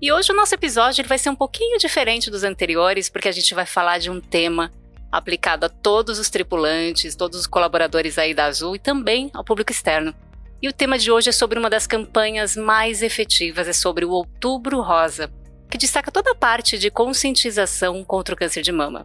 E 0.00 0.12
hoje 0.12 0.30
o 0.30 0.36
nosso 0.36 0.54
episódio 0.54 1.00
ele 1.00 1.08
vai 1.08 1.18
ser 1.18 1.28
um 1.28 1.34
pouquinho 1.34 1.76
diferente 1.76 2.30
dos 2.30 2.44
anteriores, 2.44 3.08
porque 3.08 3.26
a 3.26 3.32
gente 3.32 3.52
vai 3.52 3.66
falar 3.66 3.98
de 3.98 4.08
um 4.08 4.20
tema 4.20 4.72
aplicado 5.10 5.66
a 5.66 5.68
todos 5.68 6.20
os 6.20 6.30
tripulantes, 6.30 7.16
todos 7.16 7.40
os 7.40 7.46
colaboradores 7.48 8.16
aí 8.16 8.32
da 8.32 8.44
Azul 8.44 8.76
e 8.76 8.78
também 8.78 9.28
ao 9.34 9.42
público 9.42 9.72
externo. 9.72 10.14
E 10.62 10.68
o 10.68 10.72
tema 10.72 10.96
de 10.98 11.10
hoje 11.10 11.30
é 11.30 11.32
sobre 11.32 11.58
uma 11.58 11.68
das 11.68 11.84
campanhas 11.84 12.54
mais 12.54 13.02
efetivas, 13.02 13.66
é 13.66 13.72
sobre 13.72 14.04
o 14.04 14.10
Outubro 14.10 14.80
Rosa, 14.80 15.32
que 15.68 15.78
destaca 15.78 16.12
toda 16.12 16.30
a 16.30 16.34
parte 16.34 16.78
de 16.78 16.92
conscientização 16.92 18.04
contra 18.04 18.36
o 18.36 18.38
câncer 18.38 18.62
de 18.62 18.70
mama. 18.70 19.04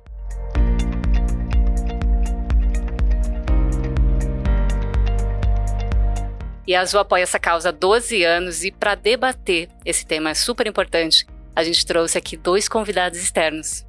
E 6.65 6.75
a 6.75 6.81
Azul 6.81 6.99
apoia 6.99 7.23
essa 7.23 7.39
causa 7.39 7.69
há 7.69 7.71
12 7.71 8.23
anos 8.23 8.63
e 8.63 8.71
para 8.71 8.95
debater 8.95 9.67
esse 9.85 10.05
tema 10.05 10.33
super 10.33 10.65
importante, 10.65 11.25
a 11.55 11.63
gente 11.63 11.85
trouxe 11.85 12.17
aqui 12.17 12.37
dois 12.37 12.67
convidados 12.67 13.19
externos. 13.19 13.85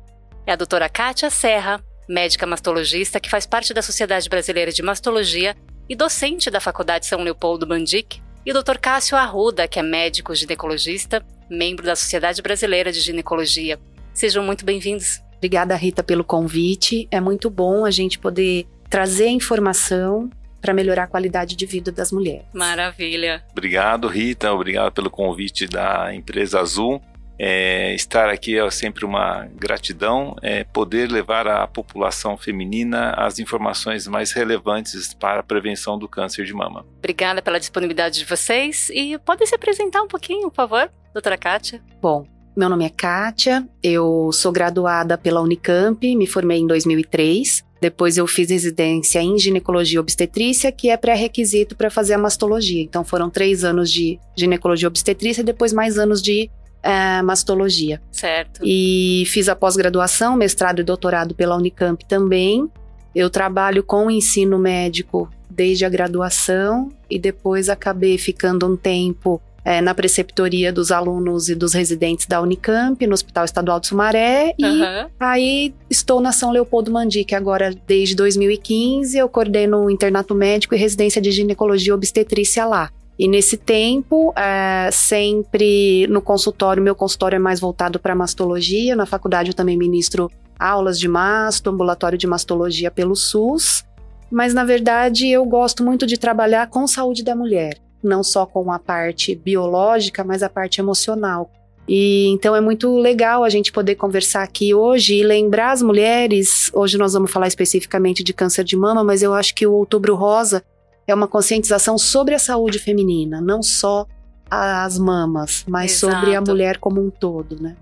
É 0.47 0.53
a 0.53 0.57
doutora 0.57 0.89
Kátia 0.89 1.31
Serra, 1.31 1.83
médica 2.09 2.47
mastologista 2.47 3.21
que 3.21 3.31
faz 3.31 3.47
parte 3.47 3.73
da 3.73 3.81
Sociedade 3.81 4.29
Brasileira 4.29 4.73
de 4.73 4.83
Mastologia 4.83 5.57
e 5.89 5.95
docente 5.95 6.51
da 6.51 6.61
Faculdade 6.61 7.07
São 7.07 7.23
Leopoldo 7.23 7.67
Bandic, 7.67 8.23
e 8.47 8.51
o 8.53 8.63
Dr. 8.63 8.77
Cássio 8.79 9.17
Arruda, 9.17 9.67
que 9.67 9.79
é 9.79 9.83
médico 9.83 10.35
ginecologista, 10.35 11.25
membro 11.49 11.85
da 11.85 11.97
Sociedade 11.97 12.43
Brasileira 12.43 12.93
de 12.93 13.01
Ginecologia. 13.01 13.81
Sejam 14.13 14.45
muito 14.45 14.67
bem-vindos. 14.67 15.23
Obrigada, 15.37 15.75
Rita, 15.75 16.03
pelo 16.03 16.23
convite. 16.23 17.09
É 17.11 17.21
muito 17.21 17.49
bom 17.49 17.87
a 17.87 17.91
gente 17.91 18.19
poder 18.19 18.67
trazer 18.91 19.29
informação 19.29 20.29
para 20.65 20.73
melhorar 20.73 21.03
a 21.03 21.07
qualidade 21.07 21.57
de 21.57 21.67
vida 21.67 21.93
das 21.93 22.11
mulheres. 22.11 22.47
Maravilha. 22.55 23.45
Obrigado, 23.53 24.09
Rita. 24.09 24.51
Obrigado 24.51 24.93
pelo 24.93 25.11
convite 25.11 25.67
da 25.67 26.15
empresa 26.15 26.59
Azul. 26.59 27.03
É, 27.39 27.95
estar 27.95 28.31
aqui 28.31 28.59
é 28.59 28.71
sempre 28.71 29.05
uma 29.05 29.47
gratidão, 29.57 30.35
é, 30.41 30.65
poder 30.65 31.11
levar 31.11 31.47
à 31.47 31.67
população 31.67 32.39
feminina 32.39 33.11
as 33.11 33.39
informações 33.39 34.07
mais 34.07 34.33
relevantes 34.33 35.13
para 35.13 35.41
a 35.41 35.43
prevenção 35.43 35.99
do 35.99 36.09
câncer 36.09 36.47
de 36.47 36.55
mama. 36.55 36.87
Obrigada 36.97 37.43
pela 37.43 37.61
disponibilidade 37.61 38.21
de 38.21 38.25
vocês 38.25 38.89
e 38.89 39.19
podem 39.19 39.47
se 39.47 39.55
apresentar 39.55 40.01
um 40.01 40.09
pouquinho, 40.09 40.49
por 40.49 40.57
favor, 40.57 40.91
doutora 41.13 41.37
Kátia? 41.37 41.83
Bom, 42.01 42.27
meu 42.57 42.71
nome 42.71 42.87
é 42.87 42.89
Kátia, 42.89 43.69
eu 43.83 44.31
sou 44.33 44.51
graduada 44.51 45.19
pela 45.19 45.43
Unicamp, 45.43 46.17
me 46.17 46.27
formei 46.27 46.61
em 46.61 46.67
2003. 46.67 47.65
Depois 47.85 48.17
eu 48.17 48.27
fiz 48.27 48.49
residência 48.49 49.21
em 49.21 49.39
ginecologia 49.39 50.01
obstetrícia, 50.01 50.73
que 50.73 50.89
é 50.89 50.97
pré-requisito 50.97 51.77
para 51.77 51.91
fazer 51.91 52.15
a 52.15 52.19
mastologia. 52.19 52.81
Então 52.81 53.05
foram 53.05 53.29
três 53.29 53.63
anos 53.63 53.93
de 53.93 54.19
ginecologia 54.35 54.89
obstetrícia 54.89 55.43
e 55.43 55.45
depois 55.45 55.71
mais 55.71 55.99
anos 55.99 56.23
de 56.23 56.49
é, 56.83 57.21
mastologia. 57.21 58.01
Certo. 58.11 58.63
E 58.65 59.25
fiz 59.27 59.51
a 59.51 59.55
pós-graduação, 59.55 60.35
mestrado 60.35 60.81
e 60.81 60.83
doutorado 60.83 61.35
pela 61.35 61.59
Unicamp 61.59 62.03
também. 62.07 62.71
Eu 63.15 63.29
trabalho 63.29 63.83
com 63.83 64.07
o 64.07 64.11
ensino 64.11 64.59
médico 64.59 65.29
desde 65.51 65.85
a 65.85 65.91
graduação 65.91 66.91
e 67.11 67.19
depois 67.19 67.69
acabei 67.69 68.17
ficando 68.17 68.67
um 68.67 68.79
tempo 68.79 69.43
é, 69.65 69.81
na 69.81 69.95
preceptoria 69.95 70.73
dos 70.73 70.93
alunos 70.93 71.49
e 71.49 71.55
dos 71.55 71.73
residentes 71.73 72.27
da 72.27 72.41
Unicamp, 72.41 73.05
no 73.07 73.15
Hospital 73.15 73.45
Estadual 73.47 73.81
de 73.81 73.87
Sumaré. 73.87 74.55
E 74.59 74.65
uhum. 74.65 75.09
aí 75.19 75.75
estou 75.89 76.21
na 76.21 76.33
São 76.33 76.51
Leopoldo 76.51 76.93
Mandique 76.93 77.35
agora 77.35 77.75
desde 77.87 78.15
2015. 78.15 79.17
Eu 79.17 79.29
coordeno 79.29 79.85
o 79.85 79.91
internato 79.91 80.35
médico 80.35 80.75
e 80.75 80.79
residência 80.79 81.21
de 81.21 81.31
ginecologia 81.31 81.91
e 81.91 81.95
obstetrícia 81.95 82.67
lá. 82.67 82.91
E 83.19 83.29
nesse 83.29 83.57
tempo, 83.57 84.35
é, 84.37 84.91
sempre 84.93 86.07
no 86.09 86.21
consultório, 86.21 86.83
meu 86.83 86.97
consultório 86.97 87.37
é 87.37 87.39
mais 87.39 87.61
voltado 87.61 87.99
para 87.99 88.15
mastologia. 88.15 88.95
Na 88.95 89.07
faculdade 89.07 89.51
eu 89.51 89.55
também 89.55 89.79
ministro 89.79 90.31
aulas 90.59 90.99
de 90.99 91.09
masto, 91.09 91.71
ambulatório 91.71 92.19
de 92.19 92.27
mastologia 92.27 92.91
pelo 92.91 93.17
SUS. 93.17 93.85
Mas 94.31 94.53
na 94.53 94.65
verdade 94.65 95.29
eu 95.29 95.45
gosto 95.45 95.83
muito 95.83 96.07
de 96.07 96.19
trabalhar 96.19 96.69
com 96.69 96.87
saúde 96.87 97.23
da 97.23 97.37
mulher 97.37 97.84
não 98.07 98.23
só 98.23 98.47
com 98.47 98.71
a 98.71 98.79
parte 98.79 99.35
biológica, 99.35 100.23
mas 100.25 100.43
a 100.43 100.49
parte 100.49 100.81
emocional. 100.81 101.51
E 101.87 102.29
então 102.29 102.57
é 102.57 102.61
muito 102.61 102.97
legal 102.97 103.45
a 103.45 103.49
gente 103.51 103.71
poder 103.71 103.95
conversar 103.95 104.43
aqui 104.43 104.75
hoje 104.75 105.17
e 105.17 105.23
lembrar 105.23 105.73
as 105.73 105.83
mulheres. 105.83 106.71
Hoje 106.73 106.97
nós 106.97 107.13
vamos 107.13 107.31
falar 107.31 107.47
especificamente 107.47 108.25
de 108.25 108.33
câncer 108.33 108.65
de 108.65 108.77
mama, 108.77 109.05
mas 109.05 109.23
eu 109.23 109.35
acho 109.35 109.55
que 109.55 109.67
o 109.67 109.73
Outubro 109.73 110.15
Rosa 110.15 110.65
é 111.07 111.15
uma 111.15 111.29
conscientização 111.29 111.99
sobre 111.99 112.35
a 112.35 112.39
saúde 112.39 112.79
feminina, 112.79 113.41
não 113.41 113.63
só 113.63 114.07
as 114.51 114.99
mamas, 114.99 115.65
mas 115.69 115.93
Exato. 115.93 116.15
sobre 116.15 116.35
a 116.35 116.41
mulher 116.41 116.79
como 116.79 117.05
um 117.05 117.11
todo, 117.11 117.61
né? 117.61 117.77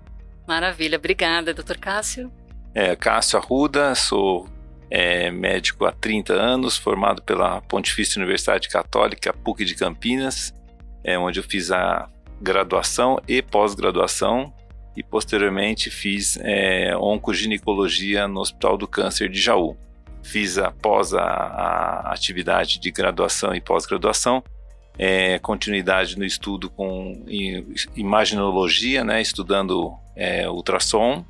Maravilha, 0.45 0.97
obrigada, 0.97 1.53
doutor 1.53 1.77
Cássio. 1.77 2.29
É, 2.73 2.95
Cássio 2.95 3.39
Arruda, 3.39 3.95
sou 3.95 4.47
é 4.95 5.31
médico 5.31 5.85
há 5.85 5.91
30 5.91 6.33
anos, 6.33 6.77
formado 6.77 7.23
pela 7.23 7.59
Pontifícia 7.61 8.19
Universidade 8.19 8.69
Católica 8.69 9.33
PUC 9.33 9.65
de 9.65 9.73
Campinas, 9.73 10.53
é 11.03 11.17
onde 11.17 11.39
eu 11.39 11.43
fiz 11.43 11.71
a 11.71 12.07
graduação 12.39 13.19
e 13.27 13.41
pós-graduação. 13.41 14.53
E 14.95 15.01
posteriormente 15.01 15.89
fiz 15.89 16.37
é, 16.39 16.95
oncoginecologia 16.95 18.27
no 18.27 18.41
Hospital 18.41 18.77
do 18.77 18.87
Câncer 18.87 19.27
de 19.27 19.41
Jaú. 19.41 19.75
Fiz 20.21 20.59
após 20.59 21.15
a, 21.15 21.23
a 21.23 22.13
atividade 22.13 22.79
de 22.79 22.91
graduação 22.91 23.55
e 23.55 23.59
pós-graduação 23.59 24.43
é, 24.95 25.39
continuidade 25.39 26.19
no 26.19 26.23
estudo 26.23 26.69
com 26.69 27.25
imaginologia, 27.95 29.03
né, 29.03 29.19
estudando 29.19 29.91
é, 30.15 30.47
ultrassom 30.47 31.25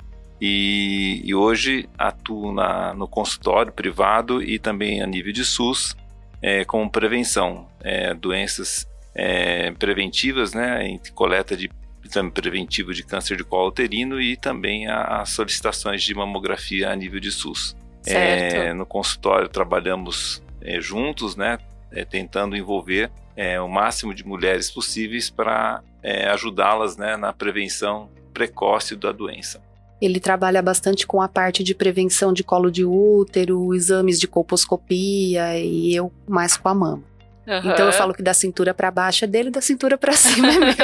e, 0.46 1.22
e 1.24 1.34
hoje 1.34 1.88
atuo 1.96 2.52
na, 2.52 2.92
no 2.92 3.08
consultório 3.08 3.72
privado 3.72 4.42
e 4.42 4.58
também 4.58 5.00
a 5.00 5.06
nível 5.06 5.32
de 5.32 5.42
SUS 5.42 5.96
é, 6.42 6.66
com 6.66 6.86
prevenção, 6.86 7.66
é, 7.82 8.12
doenças 8.12 8.86
é, 9.14 9.70
preventivas, 9.70 10.52
né, 10.52 11.00
coleta 11.14 11.56
de 11.56 11.70
exame 12.04 12.30
preventivo 12.30 12.92
de 12.92 13.02
câncer 13.02 13.38
de 13.38 13.44
colo 13.44 13.68
uterino 13.68 14.20
e 14.20 14.36
também 14.36 14.86
as 14.86 15.30
solicitações 15.30 16.02
de 16.02 16.14
mamografia 16.14 16.90
a 16.90 16.94
nível 16.94 17.20
de 17.20 17.32
SUS. 17.32 17.74
É, 18.06 18.74
no 18.74 18.84
consultório 18.84 19.48
trabalhamos 19.48 20.42
é, 20.60 20.78
juntos, 20.78 21.36
né, 21.36 21.56
é, 21.90 22.04
tentando 22.04 22.54
envolver 22.54 23.10
é, 23.34 23.58
o 23.58 23.66
máximo 23.66 24.12
de 24.12 24.26
mulheres 24.26 24.70
possíveis 24.70 25.30
para 25.30 25.82
é, 26.02 26.28
ajudá-las 26.28 26.98
né, 26.98 27.16
na 27.16 27.32
prevenção 27.32 28.10
precoce 28.34 28.94
da 28.94 29.10
doença. 29.10 29.62
Ele 30.04 30.20
trabalha 30.20 30.60
bastante 30.60 31.06
com 31.06 31.22
a 31.22 31.28
parte 31.28 31.64
de 31.64 31.74
prevenção 31.74 32.32
de 32.32 32.44
colo 32.44 32.70
de 32.70 32.84
útero, 32.84 33.74
exames 33.74 34.20
de 34.20 34.28
colposcopia 34.28 35.58
e 35.58 35.94
eu 35.94 36.12
mais 36.28 36.56
com 36.58 36.68
a 36.68 36.74
mama. 36.74 37.02
Uhum. 37.46 37.72
Então 37.72 37.86
eu 37.86 37.92
falo 37.92 38.12
que 38.12 38.22
da 38.22 38.34
cintura 38.34 38.74
para 38.74 38.90
baixo 38.90 39.24
é 39.24 39.28
dele, 39.28 39.50
da 39.50 39.60
cintura 39.60 39.96
para 39.96 40.12
cima 40.16 40.48
é 40.48 40.58
meu. 40.58 40.74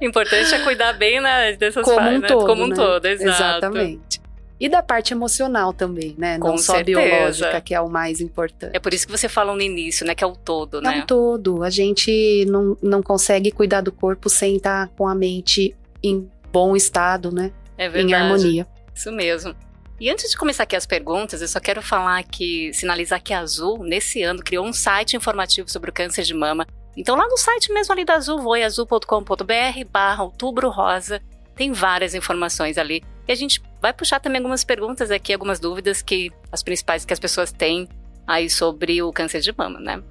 Importante 0.08 0.54
é 0.54 0.58
cuidar 0.64 0.92
bem 0.92 1.20
né, 1.20 1.52
dessas 1.52 1.84
Como 1.84 1.96
partes, 1.96 2.18
um 2.18 2.20
né? 2.20 2.28
todo, 2.28 2.46
Como 2.46 2.64
um 2.64 2.68
né? 2.68 2.74
todo, 2.74 3.06
exato. 3.06 3.28
Exatamente. 3.28 4.20
E 4.58 4.68
da 4.68 4.82
parte 4.82 5.12
emocional 5.12 5.72
também, 5.72 6.14
né? 6.16 6.38
Com 6.38 6.48
Não 6.48 6.58
só 6.58 6.76
certeza. 6.76 7.00
biológica, 7.00 7.60
que 7.60 7.74
é 7.74 7.80
o 7.80 7.90
mais 7.90 8.20
importante. 8.20 8.74
É 8.74 8.80
por 8.80 8.94
isso 8.94 9.06
que 9.06 9.12
você 9.12 9.28
falou 9.28 9.54
no 9.54 9.60
início, 9.60 10.06
né? 10.06 10.14
Que 10.14 10.24
é 10.24 10.26
o 10.26 10.34
todo, 10.34 10.80
né? 10.80 10.96
É 10.96 11.02
um 11.02 11.06
todo. 11.06 11.62
A 11.62 11.68
gente 11.68 12.44
não, 12.46 12.76
não 12.82 13.02
consegue 13.02 13.50
cuidar 13.50 13.82
do 13.82 13.92
corpo 13.92 14.30
sem 14.30 14.56
estar 14.56 14.88
com 14.96 15.06
a 15.06 15.14
mente 15.14 15.76
em 16.02 16.28
bom 16.56 16.74
estado, 16.74 17.30
né? 17.30 17.52
É 17.76 17.86
verdade. 17.86 18.10
Em 18.10 18.14
harmonia. 18.14 18.66
Isso 18.94 19.12
mesmo. 19.12 19.54
E 20.00 20.08
antes 20.08 20.30
de 20.30 20.38
começar 20.38 20.62
aqui 20.62 20.74
as 20.74 20.86
perguntas, 20.86 21.42
eu 21.42 21.48
só 21.48 21.60
quero 21.60 21.82
falar 21.82 22.22
que, 22.24 22.72
sinalizar 22.72 23.22
que 23.22 23.34
a 23.34 23.40
Azul, 23.40 23.84
nesse 23.84 24.22
ano, 24.22 24.42
criou 24.42 24.64
um 24.64 24.72
site 24.72 25.16
informativo 25.16 25.70
sobre 25.70 25.90
o 25.90 25.92
câncer 25.92 26.22
de 26.22 26.32
mama. 26.32 26.66
Então, 26.96 27.14
lá 27.14 27.28
no 27.28 27.36
site 27.36 27.70
mesmo 27.70 27.92
ali 27.92 28.06
da 28.06 28.14
Azul, 28.14 28.40
voiazul.com.br 28.40 29.84
barra 29.92 30.24
outubro 30.24 30.70
rosa, 30.70 31.20
tem 31.54 31.72
várias 31.72 32.14
informações 32.14 32.78
ali. 32.78 33.02
E 33.28 33.32
a 33.32 33.34
gente 33.34 33.62
vai 33.82 33.92
puxar 33.92 34.18
também 34.18 34.38
algumas 34.38 34.64
perguntas 34.64 35.10
aqui, 35.10 35.34
algumas 35.34 35.60
dúvidas 35.60 36.00
que 36.00 36.32
as 36.50 36.62
principais 36.62 37.04
que 37.04 37.12
as 37.12 37.20
pessoas 37.20 37.52
têm 37.52 37.86
aí 38.26 38.48
sobre 38.48 39.02
o 39.02 39.12
câncer 39.12 39.40
de 39.40 39.54
mama, 39.54 39.78
né? 39.78 40.02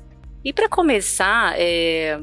E 0.43 0.53
para 0.53 0.69
começar, 0.69 1.59
é, 1.59 2.19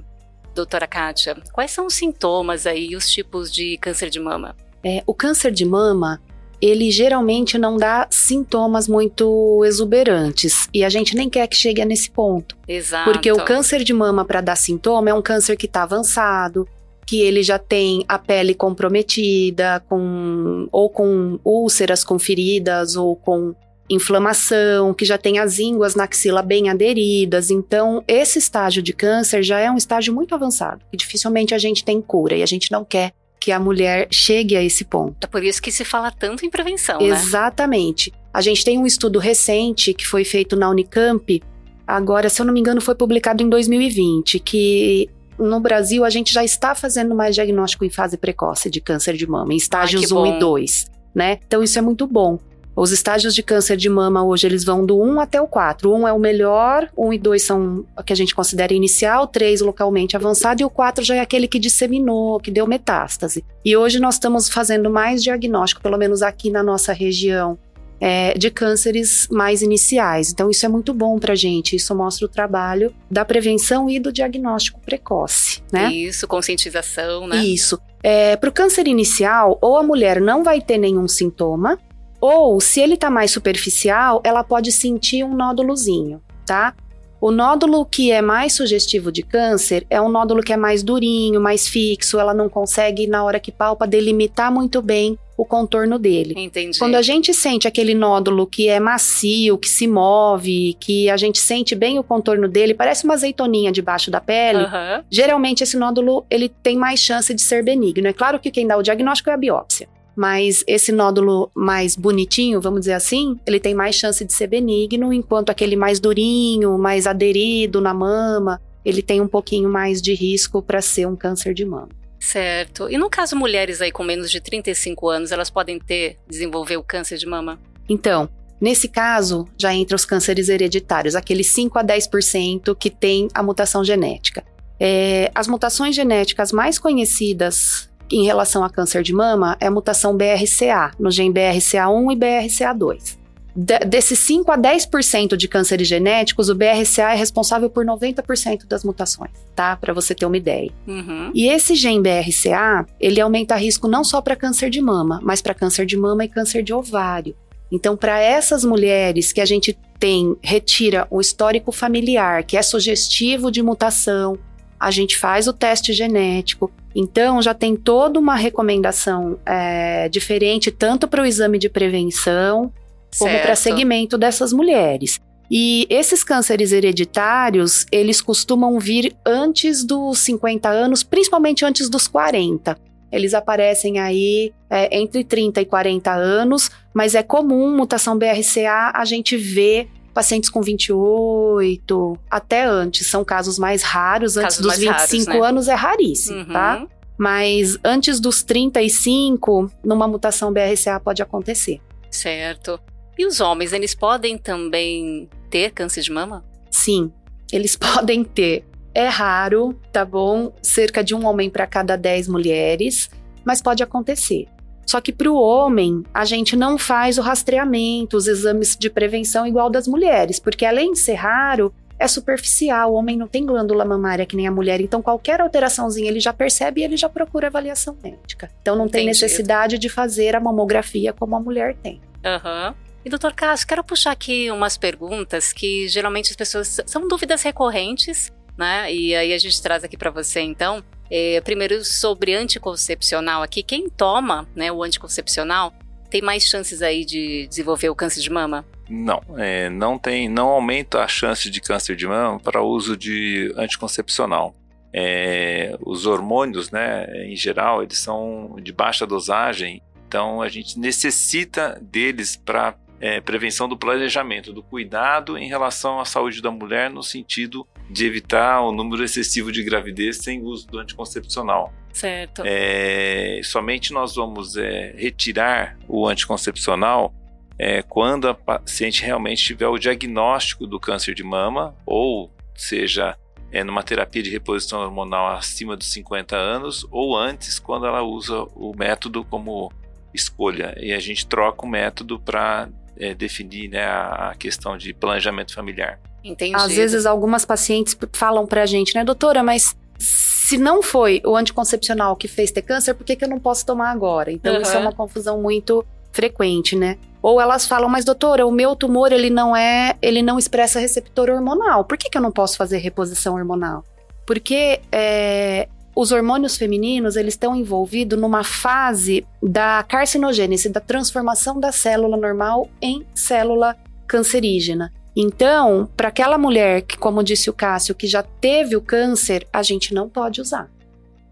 doutora 0.54 0.86
Kátia, 0.86 1.36
quais 1.52 1.70
são 1.70 1.86
os 1.86 1.94
sintomas 1.94 2.66
aí 2.66 2.88
e 2.90 2.96
os 2.96 3.10
tipos 3.10 3.50
de 3.52 3.76
câncer 3.78 4.10
de 4.10 4.20
mama? 4.20 4.54
É, 4.84 5.02
o 5.06 5.14
câncer 5.14 5.52
de 5.52 5.64
mama, 5.64 6.20
ele 6.60 6.90
geralmente 6.90 7.56
não 7.58 7.76
dá 7.76 8.06
sintomas 8.10 8.86
muito 8.88 9.62
exuberantes 9.64 10.68
e 10.72 10.84
a 10.84 10.88
gente 10.88 11.16
nem 11.16 11.28
quer 11.28 11.46
que 11.46 11.56
chegue 11.56 11.84
nesse 11.84 12.10
ponto. 12.10 12.56
Exato. 12.66 13.10
Porque 13.10 13.30
o 13.30 13.44
câncer 13.44 13.82
de 13.84 13.92
mama 13.92 14.24
para 14.24 14.40
dar 14.40 14.56
sintoma 14.56 15.10
é 15.10 15.14
um 15.14 15.22
câncer 15.22 15.56
que 15.56 15.66
está 15.66 15.82
avançado, 15.82 16.68
que 17.06 17.20
ele 17.20 17.42
já 17.42 17.58
tem 17.58 18.04
a 18.08 18.18
pele 18.18 18.54
comprometida, 18.54 19.82
com 19.88 20.68
ou 20.70 20.88
com 20.88 21.38
úlceras 21.44 22.04
com 22.04 22.18
feridas 22.18 22.96
ou 22.96 23.16
com 23.16 23.54
inflamação, 23.94 24.94
que 24.94 25.04
já 25.04 25.18
tem 25.18 25.38
as 25.38 25.58
ínguas 25.58 25.94
na 25.94 26.04
axila 26.04 26.42
bem 26.42 26.68
aderidas. 26.68 27.50
Então, 27.50 28.02
esse 28.06 28.38
estágio 28.38 28.82
de 28.82 28.92
câncer 28.92 29.42
já 29.42 29.58
é 29.58 29.70
um 29.70 29.76
estágio 29.76 30.14
muito 30.14 30.34
avançado, 30.34 30.84
que 30.90 30.96
dificilmente 30.96 31.54
a 31.54 31.58
gente 31.58 31.84
tem 31.84 32.00
cura 32.00 32.36
e 32.36 32.42
a 32.42 32.46
gente 32.46 32.70
não 32.70 32.84
quer 32.84 33.12
que 33.40 33.50
a 33.50 33.58
mulher 33.58 34.06
chegue 34.10 34.56
a 34.56 34.62
esse 34.62 34.84
ponto. 34.84 35.24
É 35.24 35.26
por 35.26 35.42
isso 35.42 35.60
que 35.60 35.72
se 35.72 35.84
fala 35.84 36.12
tanto 36.12 36.46
em 36.46 36.50
prevenção, 36.50 37.00
né? 37.00 37.06
Exatamente. 37.06 38.12
Né? 38.12 38.18
A 38.32 38.40
gente 38.40 38.64
tem 38.64 38.78
um 38.78 38.86
estudo 38.86 39.18
recente 39.18 39.92
que 39.92 40.06
foi 40.06 40.24
feito 40.24 40.54
na 40.54 40.70
Unicamp, 40.70 41.42
agora, 41.84 42.28
se 42.28 42.40
eu 42.40 42.46
não 42.46 42.54
me 42.54 42.60
engano, 42.60 42.80
foi 42.80 42.94
publicado 42.94 43.42
em 43.42 43.48
2020, 43.48 44.38
que 44.38 45.10
no 45.36 45.58
Brasil 45.58 46.04
a 46.04 46.10
gente 46.10 46.32
já 46.32 46.44
está 46.44 46.74
fazendo 46.74 47.14
mais 47.14 47.34
diagnóstico 47.34 47.84
em 47.84 47.90
fase 47.90 48.16
precoce 48.16 48.70
de 48.70 48.80
câncer 48.80 49.16
de 49.16 49.26
mama, 49.26 49.52
em 49.52 49.56
estágios 49.56 50.12
1 50.12 50.26
e 50.26 50.38
2, 50.38 50.86
né? 51.14 51.38
Então 51.44 51.62
isso 51.62 51.78
é 51.78 51.82
muito 51.82 52.06
bom. 52.06 52.38
Os 52.74 52.90
estágios 52.90 53.34
de 53.34 53.42
câncer 53.42 53.76
de 53.76 53.88
mama 53.88 54.24
hoje 54.24 54.46
eles 54.46 54.64
vão 54.64 54.84
do 54.84 54.98
1 55.00 55.20
até 55.20 55.40
o 55.40 55.46
4. 55.46 55.90
O 55.90 55.94
1 56.00 56.08
é 56.08 56.12
o 56.12 56.18
melhor, 56.18 56.88
1 56.96 57.12
e 57.12 57.18
2 57.18 57.42
são 57.42 57.84
o 57.96 58.02
que 58.02 58.12
a 58.12 58.16
gente 58.16 58.34
considera 58.34 58.72
inicial, 58.72 59.26
3 59.26 59.60
localmente 59.60 60.16
avançado 60.16 60.62
e 60.62 60.64
o 60.64 60.70
4 60.70 61.04
já 61.04 61.16
é 61.16 61.20
aquele 61.20 61.46
que 61.46 61.58
disseminou, 61.58 62.40
que 62.40 62.50
deu 62.50 62.66
metástase. 62.66 63.44
E 63.64 63.76
hoje 63.76 64.00
nós 64.00 64.14
estamos 64.14 64.48
fazendo 64.48 64.90
mais 64.90 65.22
diagnóstico, 65.22 65.82
pelo 65.82 65.98
menos 65.98 66.22
aqui 66.22 66.50
na 66.50 66.62
nossa 66.62 66.92
região, 66.92 67.58
é, 68.00 68.36
de 68.36 68.50
cânceres 68.50 69.28
mais 69.30 69.62
iniciais. 69.62 70.32
Então, 70.32 70.50
isso 70.50 70.66
é 70.66 70.68
muito 70.68 70.92
bom 70.92 71.20
para 71.20 71.34
a 71.34 71.36
gente. 71.36 71.76
Isso 71.76 71.94
mostra 71.94 72.26
o 72.26 72.28
trabalho 72.28 72.92
da 73.08 73.24
prevenção 73.24 73.88
e 73.88 74.00
do 74.00 74.12
diagnóstico 74.12 74.80
precoce, 74.80 75.62
né? 75.70 75.92
Isso, 75.92 76.26
conscientização, 76.26 77.28
né? 77.28 77.36
Isso. 77.44 77.78
É, 78.02 78.34
para 78.34 78.50
o 78.50 78.52
câncer 78.52 78.88
inicial, 78.88 79.56
ou 79.62 79.76
a 79.76 79.84
mulher 79.84 80.20
não 80.20 80.42
vai 80.42 80.60
ter 80.60 80.78
nenhum 80.78 81.06
sintoma, 81.06 81.78
ou, 82.22 82.60
se 82.60 82.80
ele 82.80 82.94
está 82.94 83.10
mais 83.10 83.32
superficial, 83.32 84.20
ela 84.22 84.44
pode 84.44 84.70
sentir 84.70 85.24
um 85.24 85.34
nódulozinho, 85.34 86.22
tá? 86.46 86.72
O 87.20 87.32
nódulo 87.32 87.84
que 87.84 88.12
é 88.12 88.22
mais 88.22 88.52
sugestivo 88.52 89.10
de 89.10 89.24
câncer 89.24 89.84
é 89.90 90.00
um 90.00 90.08
nódulo 90.08 90.40
que 90.40 90.52
é 90.52 90.56
mais 90.56 90.84
durinho, 90.84 91.40
mais 91.40 91.66
fixo, 91.66 92.20
ela 92.20 92.32
não 92.32 92.48
consegue, 92.48 93.08
na 93.08 93.24
hora 93.24 93.40
que 93.40 93.50
palpa, 93.50 93.88
delimitar 93.88 94.52
muito 94.52 94.80
bem 94.80 95.18
o 95.36 95.44
contorno 95.44 95.98
dele. 95.98 96.34
Entendi. 96.36 96.78
Quando 96.78 96.94
a 96.94 97.02
gente 97.02 97.34
sente 97.34 97.66
aquele 97.66 97.94
nódulo 97.94 98.46
que 98.46 98.68
é 98.68 98.78
macio, 98.78 99.58
que 99.58 99.68
se 99.68 99.88
move, 99.88 100.76
que 100.78 101.10
a 101.10 101.16
gente 101.16 101.40
sente 101.40 101.74
bem 101.74 101.98
o 101.98 102.04
contorno 102.04 102.46
dele, 102.46 102.72
parece 102.72 103.04
uma 103.04 103.14
azeitoninha 103.14 103.72
debaixo 103.72 104.12
da 104.12 104.20
pele, 104.20 104.62
uhum. 104.64 105.02
geralmente 105.10 105.64
esse 105.64 105.76
nódulo 105.76 106.24
ele 106.30 106.48
tem 106.48 106.76
mais 106.76 107.00
chance 107.00 107.34
de 107.34 107.42
ser 107.42 107.64
benigno. 107.64 108.06
É 108.06 108.12
claro 108.12 108.38
que 108.38 108.50
quem 108.50 108.66
dá 108.66 108.76
o 108.76 108.82
diagnóstico 108.82 109.30
é 109.30 109.32
a 109.32 109.36
biópsia. 109.36 109.88
Mas 110.14 110.62
esse 110.66 110.92
nódulo 110.92 111.50
mais 111.54 111.96
bonitinho, 111.96 112.60
vamos 112.60 112.80
dizer 112.80 112.92
assim, 112.92 113.38
ele 113.46 113.58
tem 113.58 113.74
mais 113.74 113.94
chance 113.94 114.24
de 114.24 114.32
ser 114.32 114.46
benigno, 114.46 115.12
enquanto 115.12 115.50
aquele 115.50 115.76
mais 115.76 115.98
durinho, 115.98 116.76
mais 116.78 117.06
aderido 117.06 117.80
na 117.80 117.94
mama, 117.94 118.60
ele 118.84 119.02
tem 119.02 119.20
um 119.20 119.28
pouquinho 119.28 119.68
mais 119.70 120.02
de 120.02 120.14
risco 120.14 120.60
para 120.60 120.82
ser 120.82 121.06
um 121.06 121.16
câncer 121.16 121.54
de 121.54 121.64
mama. 121.64 121.88
Certo. 122.22 122.88
E 122.88 122.96
no 122.96 123.10
caso 123.10 123.34
mulheres 123.34 123.80
aí 123.80 123.90
com 123.90 124.04
menos 124.04 124.30
de 124.30 124.40
35 124.40 125.08
anos, 125.08 125.32
elas 125.32 125.50
podem 125.50 125.78
ter 125.78 126.18
desenvolver 126.28 126.76
o 126.76 126.82
câncer 126.82 127.16
de 127.18 127.26
mama? 127.26 127.58
Então, 127.88 128.28
nesse 128.60 128.86
caso, 128.86 129.48
já 129.58 129.74
entra 129.74 129.96
os 129.96 130.04
cânceres 130.04 130.48
hereditários, 130.48 131.16
aqueles 131.16 131.48
5 131.48 131.78
a 131.78 131.84
10% 131.84 132.76
que 132.76 132.90
tem 132.90 133.28
a 133.34 133.42
mutação 133.42 133.84
genética. 133.84 134.44
É, 134.78 135.30
as 135.34 135.46
mutações 135.48 135.94
genéticas 135.94 136.52
mais 136.52 136.78
conhecidas 136.78 137.88
em 138.12 138.24
relação 138.24 138.62
a 138.62 138.70
câncer 138.70 139.02
de 139.02 139.12
mama 139.12 139.56
é 139.58 139.66
a 139.66 139.70
mutação 139.70 140.16
BRCA, 140.16 140.92
no 140.98 141.10
gene 141.10 141.32
BRCA1 141.32 142.12
e 142.12 142.16
BRCA2. 142.16 143.22
De, 143.54 143.78
desses 143.80 144.18
5 144.18 144.50
a 144.50 144.56
10% 144.56 145.36
de 145.36 145.46
cânceres 145.46 145.86
genéticos, 145.86 146.48
o 146.48 146.54
BRCA 146.54 147.12
é 147.12 147.14
responsável 147.14 147.68
por 147.68 147.84
90% 147.84 148.66
das 148.66 148.82
mutações, 148.82 149.32
tá? 149.54 149.76
Para 149.76 149.92
você 149.92 150.14
ter 150.14 150.24
uma 150.24 150.36
ideia. 150.36 150.70
Uhum. 150.86 151.30
E 151.34 151.48
esse 151.48 151.74
gene 151.74 152.00
BRCA, 152.00 152.86
ele 152.98 153.20
aumenta 153.20 153.56
risco 153.56 153.86
não 153.86 154.04
só 154.04 154.22
para 154.22 154.36
câncer 154.36 154.70
de 154.70 154.80
mama, 154.80 155.20
mas 155.22 155.42
para 155.42 155.54
câncer 155.54 155.84
de 155.84 155.96
mama 155.96 156.24
e 156.24 156.28
câncer 156.28 156.62
de 156.62 156.72
ovário. 156.72 157.36
Então, 157.70 157.96
para 157.96 158.20
essas 158.20 158.64
mulheres 158.64 159.32
que 159.32 159.40
a 159.40 159.46
gente 159.46 159.78
tem, 159.98 160.36
retira 160.42 161.06
o 161.10 161.20
histórico 161.20 161.72
familiar, 161.72 162.44
que 162.44 162.56
é 162.56 162.62
sugestivo 162.62 163.50
de 163.50 163.62
mutação, 163.62 164.38
a 164.82 164.90
gente 164.90 165.16
faz 165.16 165.46
o 165.46 165.52
teste 165.52 165.92
genético. 165.92 166.68
Então, 166.92 167.40
já 167.40 167.54
tem 167.54 167.76
toda 167.76 168.18
uma 168.18 168.34
recomendação 168.34 169.38
é, 169.46 170.08
diferente, 170.08 170.72
tanto 170.72 171.06
para 171.06 171.22
o 171.22 171.24
exame 171.24 171.56
de 171.56 171.68
prevenção, 171.68 172.72
como 173.16 173.38
para 173.38 173.54
segmento 173.54 174.18
dessas 174.18 174.52
mulheres. 174.52 175.20
E 175.48 175.86
esses 175.88 176.24
cânceres 176.24 176.72
hereditários, 176.72 177.86
eles 177.92 178.20
costumam 178.20 178.80
vir 178.80 179.14
antes 179.24 179.84
dos 179.84 180.18
50 180.18 180.68
anos, 180.68 181.04
principalmente 181.04 181.64
antes 181.64 181.88
dos 181.88 182.08
40. 182.08 182.76
Eles 183.12 183.34
aparecem 183.34 184.00
aí 184.00 184.52
é, 184.68 184.98
entre 184.98 185.22
30 185.22 185.60
e 185.60 185.64
40 185.64 186.12
anos, 186.12 186.70
mas 186.92 187.14
é 187.14 187.22
comum 187.22 187.76
mutação 187.76 188.18
BRCA 188.18 188.90
a 188.92 189.04
gente 189.04 189.36
ver 189.36 189.88
pacientes 190.12 190.50
com 190.50 190.60
28, 190.60 192.18
até 192.30 192.64
antes, 192.64 193.06
são 193.06 193.24
casos 193.24 193.58
mais 193.58 193.82
raros, 193.82 194.36
antes 194.36 194.56
casos 194.56 194.62
dos 194.66 194.78
25 194.78 195.30
raros, 195.30 195.42
né? 195.42 195.48
anos 195.48 195.68
é 195.68 195.74
raríssimo, 195.74 196.38
uhum. 196.38 196.52
tá? 196.52 196.86
Mas 197.18 197.78
antes 197.84 198.18
dos 198.20 198.42
35, 198.42 199.70
numa 199.84 200.08
mutação 200.08 200.52
BRCA 200.52 200.98
pode 201.00 201.22
acontecer. 201.22 201.80
Certo. 202.10 202.78
E 203.18 203.26
os 203.26 203.40
homens, 203.40 203.72
eles 203.72 203.94
podem 203.94 204.36
também 204.36 205.28
ter 205.50 205.70
câncer 205.70 206.00
de 206.00 206.10
mama? 206.10 206.44
Sim, 206.70 207.12
eles 207.52 207.76
podem 207.76 208.24
ter. 208.24 208.64
É 208.94 209.08
raro, 209.08 209.74
tá 209.90 210.04
bom? 210.04 210.52
Cerca 210.62 211.02
de 211.02 211.14
um 211.14 211.26
homem 211.26 211.48
para 211.48 211.66
cada 211.66 211.96
10 211.96 212.28
mulheres, 212.28 213.08
mas 213.44 213.62
pode 213.62 213.82
acontecer. 213.82 214.46
Só 214.86 215.00
que 215.00 215.12
para 215.12 215.30
o 215.30 215.36
homem, 215.36 216.02
a 216.12 216.24
gente 216.24 216.56
não 216.56 216.76
faz 216.76 217.18
o 217.18 217.22
rastreamento, 217.22 218.16
os 218.16 218.26
exames 218.26 218.76
de 218.76 218.90
prevenção 218.90 219.46
igual 219.46 219.70
das 219.70 219.86
mulheres, 219.86 220.38
porque 220.38 220.66
além 220.66 220.92
de 220.92 220.98
ser 220.98 221.14
raro, 221.14 221.72
é 221.98 222.08
superficial. 222.08 222.92
O 222.92 222.96
homem 222.96 223.16
não 223.16 223.28
tem 223.28 223.46
glândula 223.46 223.84
mamária 223.84 224.26
que 224.26 224.36
nem 224.36 224.46
a 224.46 224.50
mulher, 224.50 224.80
então 224.80 225.00
qualquer 225.00 225.40
alteraçãozinha 225.40 226.10
ele 226.10 226.20
já 226.20 226.32
percebe 226.32 226.80
e 226.80 226.84
ele 226.84 226.96
já 226.96 227.08
procura 227.08 227.46
avaliação 227.46 227.96
médica. 228.02 228.50
Então 228.60 228.76
não 228.76 228.88
tem 228.88 229.06
necessidade 229.06 229.78
de 229.78 229.88
fazer 229.88 230.34
a 230.34 230.40
mamografia 230.40 231.12
como 231.12 231.36
a 231.36 231.40
mulher 231.40 231.76
tem. 231.76 232.00
Aham. 232.24 232.68
Uhum. 232.68 232.92
E 233.04 233.10
doutor 233.10 233.32
Cássio, 233.32 233.66
quero 233.66 233.82
puxar 233.82 234.12
aqui 234.12 234.48
umas 234.52 234.76
perguntas 234.76 235.52
que 235.52 235.88
geralmente 235.88 236.30
as 236.30 236.36
pessoas 236.36 236.80
são 236.86 237.08
dúvidas 237.08 237.42
recorrentes, 237.42 238.30
né? 238.56 238.92
E 238.92 239.12
aí 239.12 239.32
a 239.32 239.38
gente 239.38 239.60
traz 239.60 239.82
aqui 239.82 239.96
para 239.96 240.10
você 240.10 240.40
então. 240.40 240.84
É, 241.14 241.42
primeiro, 241.42 241.84
sobre 241.84 242.34
anticoncepcional 242.34 243.42
aqui, 243.42 243.62
quem 243.62 243.90
toma 243.90 244.48
né, 244.56 244.72
o 244.72 244.82
anticoncepcional 244.82 245.70
tem 246.08 246.22
mais 246.22 246.44
chances 246.44 246.80
aí 246.80 247.04
de 247.04 247.46
desenvolver 247.48 247.90
o 247.90 247.94
câncer 247.94 248.22
de 248.22 248.30
mama? 248.30 248.64
Não, 248.88 249.20
é, 249.36 249.68
não 249.68 249.98
tem, 249.98 250.26
não 250.26 250.48
aumenta 250.48 251.02
a 251.02 251.08
chance 251.08 251.50
de 251.50 251.60
câncer 251.60 251.96
de 251.96 252.06
mama 252.06 252.40
para 252.40 252.62
uso 252.62 252.96
de 252.96 253.52
anticoncepcional. 253.58 254.54
É, 254.90 255.76
os 255.84 256.06
hormônios, 256.06 256.70
né, 256.70 257.06
em 257.26 257.36
geral, 257.36 257.82
eles 257.82 257.98
são 257.98 258.56
de 258.62 258.72
baixa 258.72 259.06
dosagem, 259.06 259.82
então 260.08 260.40
a 260.40 260.48
gente 260.48 260.78
necessita 260.78 261.78
deles 261.82 262.36
para 262.36 262.74
é, 263.02 263.20
prevenção 263.20 263.68
do 263.68 263.76
planejamento, 263.76 264.52
do 264.52 264.62
cuidado 264.62 265.36
em 265.36 265.48
relação 265.48 265.98
à 265.98 266.04
saúde 266.04 266.40
da 266.40 266.52
mulher, 266.52 266.88
no 266.88 267.02
sentido 267.02 267.66
de 267.90 268.06
evitar 268.06 268.60
o 268.60 268.70
número 268.70 269.02
excessivo 269.02 269.50
de 269.50 269.64
gravidez 269.64 270.18
sem 270.18 270.40
uso 270.40 270.68
do 270.68 270.78
anticoncepcional. 270.78 271.72
Certo. 271.92 272.44
É, 272.46 273.40
somente 273.42 273.92
nós 273.92 274.14
vamos 274.14 274.56
é, 274.56 274.94
retirar 274.96 275.76
o 275.88 276.06
anticoncepcional 276.06 277.12
é, 277.58 277.82
quando 277.82 278.28
a 278.28 278.34
paciente 278.34 279.02
realmente 279.02 279.42
tiver 279.42 279.66
o 279.66 279.78
diagnóstico 279.78 280.64
do 280.64 280.78
câncer 280.78 281.12
de 281.12 281.24
mama, 281.24 281.74
ou 281.84 282.30
seja, 282.54 283.16
é, 283.50 283.64
numa 283.64 283.82
terapia 283.82 284.22
de 284.22 284.30
reposição 284.30 284.80
hormonal 284.80 285.26
acima 285.26 285.76
dos 285.76 285.92
50 285.92 286.36
anos, 286.36 286.86
ou 286.88 287.16
antes, 287.16 287.58
quando 287.58 287.84
ela 287.84 288.02
usa 288.02 288.44
o 288.54 288.72
método 288.76 289.24
como 289.24 289.72
escolha. 290.14 290.72
E 290.78 290.92
a 290.92 291.00
gente 291.00 291.26
troca 291.26 291.66
o 291.66 291.68
método 291.68 292.20
para 292.20 292.68
é, 292.98 293.14
definir 293.14 293.68
né, 293.68 293.84
a 293.84 294.34
questão 294.38 294.76
de 294.76 294.92
planejamento 294.92 295.54
familiar. 295.54 295.98
Entendi. 296.24 296.54
Às 296.54 296.74
vezes 296.74 297.06
algumas 297.06 297.44
pacientes 297.44 297.96
falam 298.12 298.46
pra 298.46 298.64
gente, 298.66 298.94
né, 298.94 299.04
doutora, 299.04 299.42
mas 299.42 299.76
se 299.98 300.58
não 300.58 300.82
foi 300.82 301.22
o 301.24 301.36
anticoncepcional 301.36 302.16
que 302.16 302.28
fez 302.28 302.50
ter 302.50 302.62
câncer, 302.62 302.94
por 302.94 303.04
que, 303.04 303.16
que 303.16 303.24
eu 303.24 303.28
não 303.28 303.38
posso 303.38 303.64
tomar 303.64 303.90
agora? 303.90 304.30
Então, 304.30 304.60
isso 304.60 304.76
é 304.76 304.78
uma 304.78 304.92
confusão 304.92 305.40
muito 305.40 305.84
frequente, 306.12 306.76
né? 306.76 306.98
Ou 307.22 307.40
elas 307.40 307.66
falam, 307.66 307.88
mas 307.88 308.04
doutora, 308.04 308.46
o 308.46 308.50
meu 308.50 308.76
tumor 308.76 309.12
ele 309.12 309.30
não 309.30 309.56
é, 309.56 309.96
ele 310.02 310.22
não 310.22 310.38
expressa 310.38 310.80
receptor 310.80 311.30
hormonal. 311.30 311.84
Por 311.84 311.96
que, 311.96 312.10
que 312.10 312.18
eu 312.18 312.22
não 312.22 312.32
posso 312.32 312.56
fazer 312.56 312.78
reposição 312.78 313.34
hormonal? 313.34 313.84
Porque 314.26 314.80
é, 314.90 315.68
os 315.94 316.12
hormônios 316.12 316.56
femininos 316.56 317.16
eles 317.16 317.34
estão 317.34 317.54
envolvidos 317.54 318.18
numa 318.18 318.42
fase 318.42 319.26
da 319.42 319.82
carcinogênese, 319.82 320.68
da 320.68 320.80
transformação 320.80 321.60
da 321.60 321.70
célula 321.70 322.16
normal 322.16 322.68
em 322.80 323.06
célula 323.14 323.76
cancerígena. 324.06 324.92
Então, 325.14 325.88
para 325.94 326.08
aquela 326.08 326.38
mulher 326.38 326.82
que, 326.82 326.96
como 326.96 327.22
disse 327.22 327.50
o 327.50 327.52
Cássio, 327.52 327.94
que 327.94 328.06
já 328.06 328.22
teve 328.22 328.74
o 328.76 328.80
câncer, 328.80 329.46
a 329.52 329.62
gente 329.62 329.92
não 329.92 330.08
pode 330.08 330.40
usar, 330.40 330.70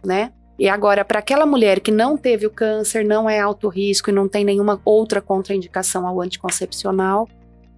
né? 0.04 0.32
E 0.58 0.68
agora, 0.68 1.02
para 1.06 1.20
aquela 1.20 1.46
mulher 1.46 1.80
que 1.80 1.90
não 1.90 2.18
teve 2.18 2.46
o 2.46 2.50
câncer, 2.50 3.02
não 3.02 3.30
é 3.30 3.40
alto 3.40 3.66
risco 3.68 4.10
e 4.10 4.12
não 4.12 4.28
tem 4.28 4.44
nenhuma 4.44 4.78
outra 4.84 5.22
contraindicação 5.22 6.06
ao 6.06 6.20
anticoncepcional, 6.20 7.26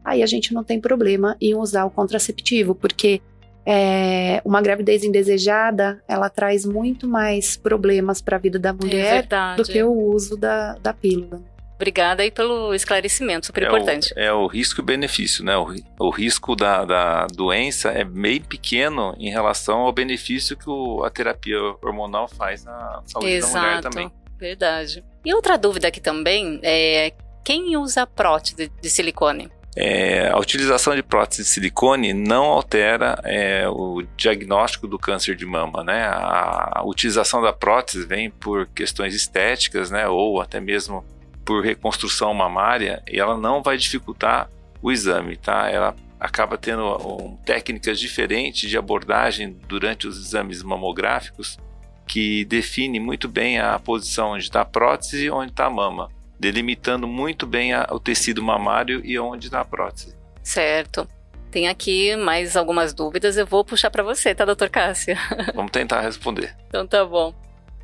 aí 0.04 0.20
a 0.20 0.26
gente 0.26 0.52
não 0.52 0.64
tem 0.64 0.80
problema 0.80 1.36
em 1.40 1.54
usar 1.54 1.84
o 1.84 1.90
contraceptivo, 1.90 2.74
porque 2.74 3.22
é, 3.64 4.40
uma 4.44 4.60
gravidez 4.60 5.04
indesejada, 5.04 6.02
ela 6.08 6.28
traz 6.28 6.64
muito 6.64 7.06
mais 7.06 7.56
problemas 7.56 8.20
para 8.20 8.36
a 8.36 8.38
vida 8.38 8.58
da 8.58 8.72
mulher 8.72 9.26
é 9.30 9.56
do 9.56 9.64
que 9.64 9.82
o 9.82 9.92
uso 9.92 10.36
da, 10.36 10.74
da 10.74 10.92
pílula. 10.92 11.40
Obrigada 11.76 12.22
aí 12.22 12.30
pelo 12.30 12.72
esclarecimento, 12.74 13.46
super 13.46 13.64
é 13.64 13.66
importante. 13.66 14.14
O, 14.14 14.18
é 14.18 14.32
o 14.32 14.46
risco 14.46 14.80
e 14.80 14.84
benefício, 14.84 15.44
né? 15.44 15.56
O, 15.56 15.74
o 15.98 16.10
risco 16.10 16.54
da, 16.54 16.84
da, 16.84 17.26
doença 17.26 17.90
é 17.90 18.04
bem 18.04 18.40
pequeno 18.40 19.16
em 19.18 19.30
relação 19.30 19.80
ao 19.80 19.92
benefício 19.92 20.56
que 20.56 20.70
o, 20.70 21.02
a 21.02 21.10
terapia 21.10 21.58
hormonal 21.82 22.28
faz 22.28 22.64
na 22.64 23.02
saúde 23.04 23.30
Exato, 23.30 23.54
da 23.54 23.60
mulher 23.60 23.82
também. 23.82 24.12
Verdade. 24.38 25.04
E 25.24 25.34
outra 25.34 25.58
dúvida 25.58 25.88
aqui 25.88 26.00
também 26.00 26.60
é 26.62 27.12
quem 27.44 27.76
usa 27.76 28.06
prótese 28.06 28.70
de 28.80 28.90
silicone? 28.90 29.50
É, 29.74 30.28
a 30.28 30.38
utilização 30.38 30.94
de 30.94 31.02
prótese 31.02 31.42
de 31.42 31.48
silicone 31.48 32.12
não 32.12 32.44
altera 32.44 33.18
é, 33.24 33.66
o 33.68 34.02
diagnóstico 34.16 34.86
do 34.86 34.98
câncer 34.98 35.34
de 35.34 35.46
mama, 35.46 35.82
né? 35.82 36.04
A, 36.04 36.82
utilização 36.84 37.40
da 37.40 37.52
prótese 37.52 38.04
vem 38.04 38.30
por 38.30 38.66
questões 38.66 39.14
estéticas, 39.14 39.90
né? 39.90 40.06
Ou 40.08 40.40
até 40.42 40.60
mesmo 40.60 41.04
por 41.44 41.64
reconstrução 41.64 42.32
mamária 42.34 43.02
e 43.10 43.18
ela 43.18 43.36
não 43.36 43.62
vai 43.62 43.76
dificultar 43.76 44.50
o 44.82 44.92
exame, 44.92 45.36
tá? 45.36 45.70
Ela 45.70 45.96
acaba 46.20 46.58
tendo 46.58 46.84
um, 46.84 47.36
técnicas 47.36 47.98
diferentes 47.98 48.68
de 48.68 48.76
abordagem 48.76 49.56
durante 49.66 50.06
os 50.06 50.18
exames 50.18 50.62
mamográficos 50.62 51.58
que 52.06 52.44
define 52.44 53.00
muito 53.00 53.26
bem 53.26 53.58
a 53.58 53.78
posição 53.78 54.32
onde 54.32 54.44
está 54.44 54.60
a 54.60 54.66
prótese 54.66 55.24
e 55.24 55.30
onde 55.30 55.50
está 55.50 55.66
a 55.66 55.70
mama, 55.70 56.10
delimitando 56.42 57.06
muito 57.06 57.46
bem 57.46 57.72
a, 57.72 57.86
o 57.92 58.00
tecido 58.00 58.42
mamário 58.42 59.00
e 59.04 59.16
onde 59.16 59.46
está 59.46 59.60
a 59.60 59.64
prótese. 59.64 60.12
Certo. 60.42 61.06
Tem 61.52 61.68
aqui 61.68 62.16
mais 62.16 62.56
algumas 62.56 62.92
dúvidas, 62.92 63.36
eu 63.36 63.46
vou 63.46 63.64
puxar 63.64 63.90
para 63.90 64.02
você, 64.02 64.34
tá, 64.34 64.44
doutor 64.44 64.68
Cássia? 64.68 65.16
Vamos 65.54 65.70
tentar 65.70 66.00
responder. 66.00 66.56
então 66.66 66.84
tá 66.84 67.04
bom. 67.04 67.32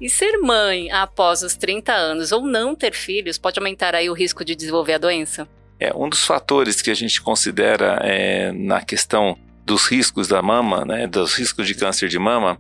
E 0.01 0.09
ser 0.09 0.39
mãe 0.39 0.91
após 0.91 1.43
os 1.43 1.55
30 1.55 1.93
anos 1.93 2.33
ou 2.33 2.45
não 2.45 2.75
ter 2.75 2.95
filhos 2.95 3.39
pode 3.39 3.61
aumentar 3.61 3.95
aí 3.95 4.11
o 4.11 4.13
risco 4.13 4.45
de 4.45 4.57
desenvolver 4.57 4.95
a 4.95 4.99
doença? 4.99 5.47
É 5.79 5.95
um 5.95 6.09
dos 6.09 6.25
fatores 6.25 6.83
que 6.83 6.91
a 6.91 6.95
gente 6.95 7.23
considera 7.23 8.01
é, 8.03 8.51
na 8.53 8.81
questão 8.81 9.39
dos 9.65 9.87
riscos 9.87 10.27
da 10.27 10.43
mama, 10.43 10.85
né, 10.85 11.07
dos 11.07 11.35
riscos 11.35 11.67
de 11.67 11.75
câncer 11.75 12.09
de 12.09 12.19
mama, 12.19 12.59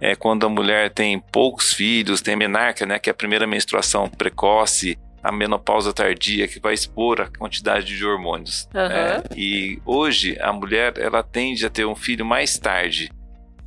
é 0.00 0.14
quando 0.14 0.46
a 0.46 0.48
mulher 0.48 0.90
tem 0.90 1.18
poucos 1.18 1.72
filhos, 1.72 2.20
tem 2.20 2.36
menarca, 2.36 2.86
né, 2.86 2.98
que 2.98 3.10
é 3.10 3.12
a 3.12 3.14
primeira 3.14 3.46
menstruação 3.46 4.08
precoce, 4.08 4.98
a 5.22 5.30
menopausa 5.30 5.92
tardia, 5.92 6.48
que 6.48 6.60
vai 6.60 6.74
expor 6.74 7.20
a 7.20 7.38
quantidade 7.38 7.96
de 7.96 8.04
hormônios. 8.04 8.68
Uhum. 8.74 8.88
Né? 8.88 9.22
E 9.36 9.80
hoje 9.84 10.38
a 10.40 10.52
mulher 10.52 10.94
ela 10.98 11.22
tende 11.22 11.64
a 11.66 11.70
ter 11.70 11.84
um 11.84 11.94
filho 11.94 12.24
mais 12.24 12.58
tarde. 12.58 13.10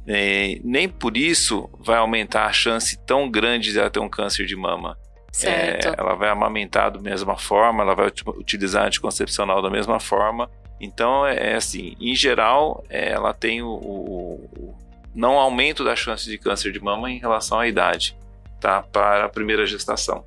É, 0.05 0.60
nem 0.63 0.89
por 0.89 1.15
isso 1.15 1.69
vai 1.79 1.98
aumentar 1.98 2.45
a 2.45 2.51
chance 2.51 2.98
tão 3.05 3.29
grande 3.29 3.72
de 3.72 3.79
ela 3.79 3.89
ter 3.89 4.00
um 4.00 4.10
câncer 4.10 4.45
de 4.45 4.55
mama. 4.55 4.98
É, 5.43 5.79
ela 5.98 6.13
vai 6.13 6.29
amamentar 6.29 6.91
da 6.91 7.00
mesma 7.00 7.36
forma, 7.36 7.81
ela 7.81 7.95
vai 7.95 8.07
utilizar 8.27 8.86
anticoncepcional 8.86 9.62
da 9.62 9.69
mesma 9.69 10.00
forma. 10.00 10.50
Então, 10.79 11.25
é, 11.25 11.53
é 11.53 11.55
assim, 11.55 11.95
em 12.00 12.13
geral, 12.13 12.83
é, 12.89 13.12
ela 13.12 13.33
tem 13.33 13.62
o, 13.62 13.69
o, 13.69 14.50
o, 14.60 14.75
não 15.15 15.39
aumento 15.39 15.83
da 15.83 15.95
chance 15.95 16.29
de 16.29 16.38
câncer 16.38 16.72
de 16.72 16.79
mama 16.79 17.10
em 17.10 17.17
relação 17.17 17.60
à 17.60 17.67
idade, 17.67 18.17
tá? 18.60 18.83
Para 18.83 19.25
a 19.25 19.29
primeira 19.29 19.65
gestação. 19.65 20.24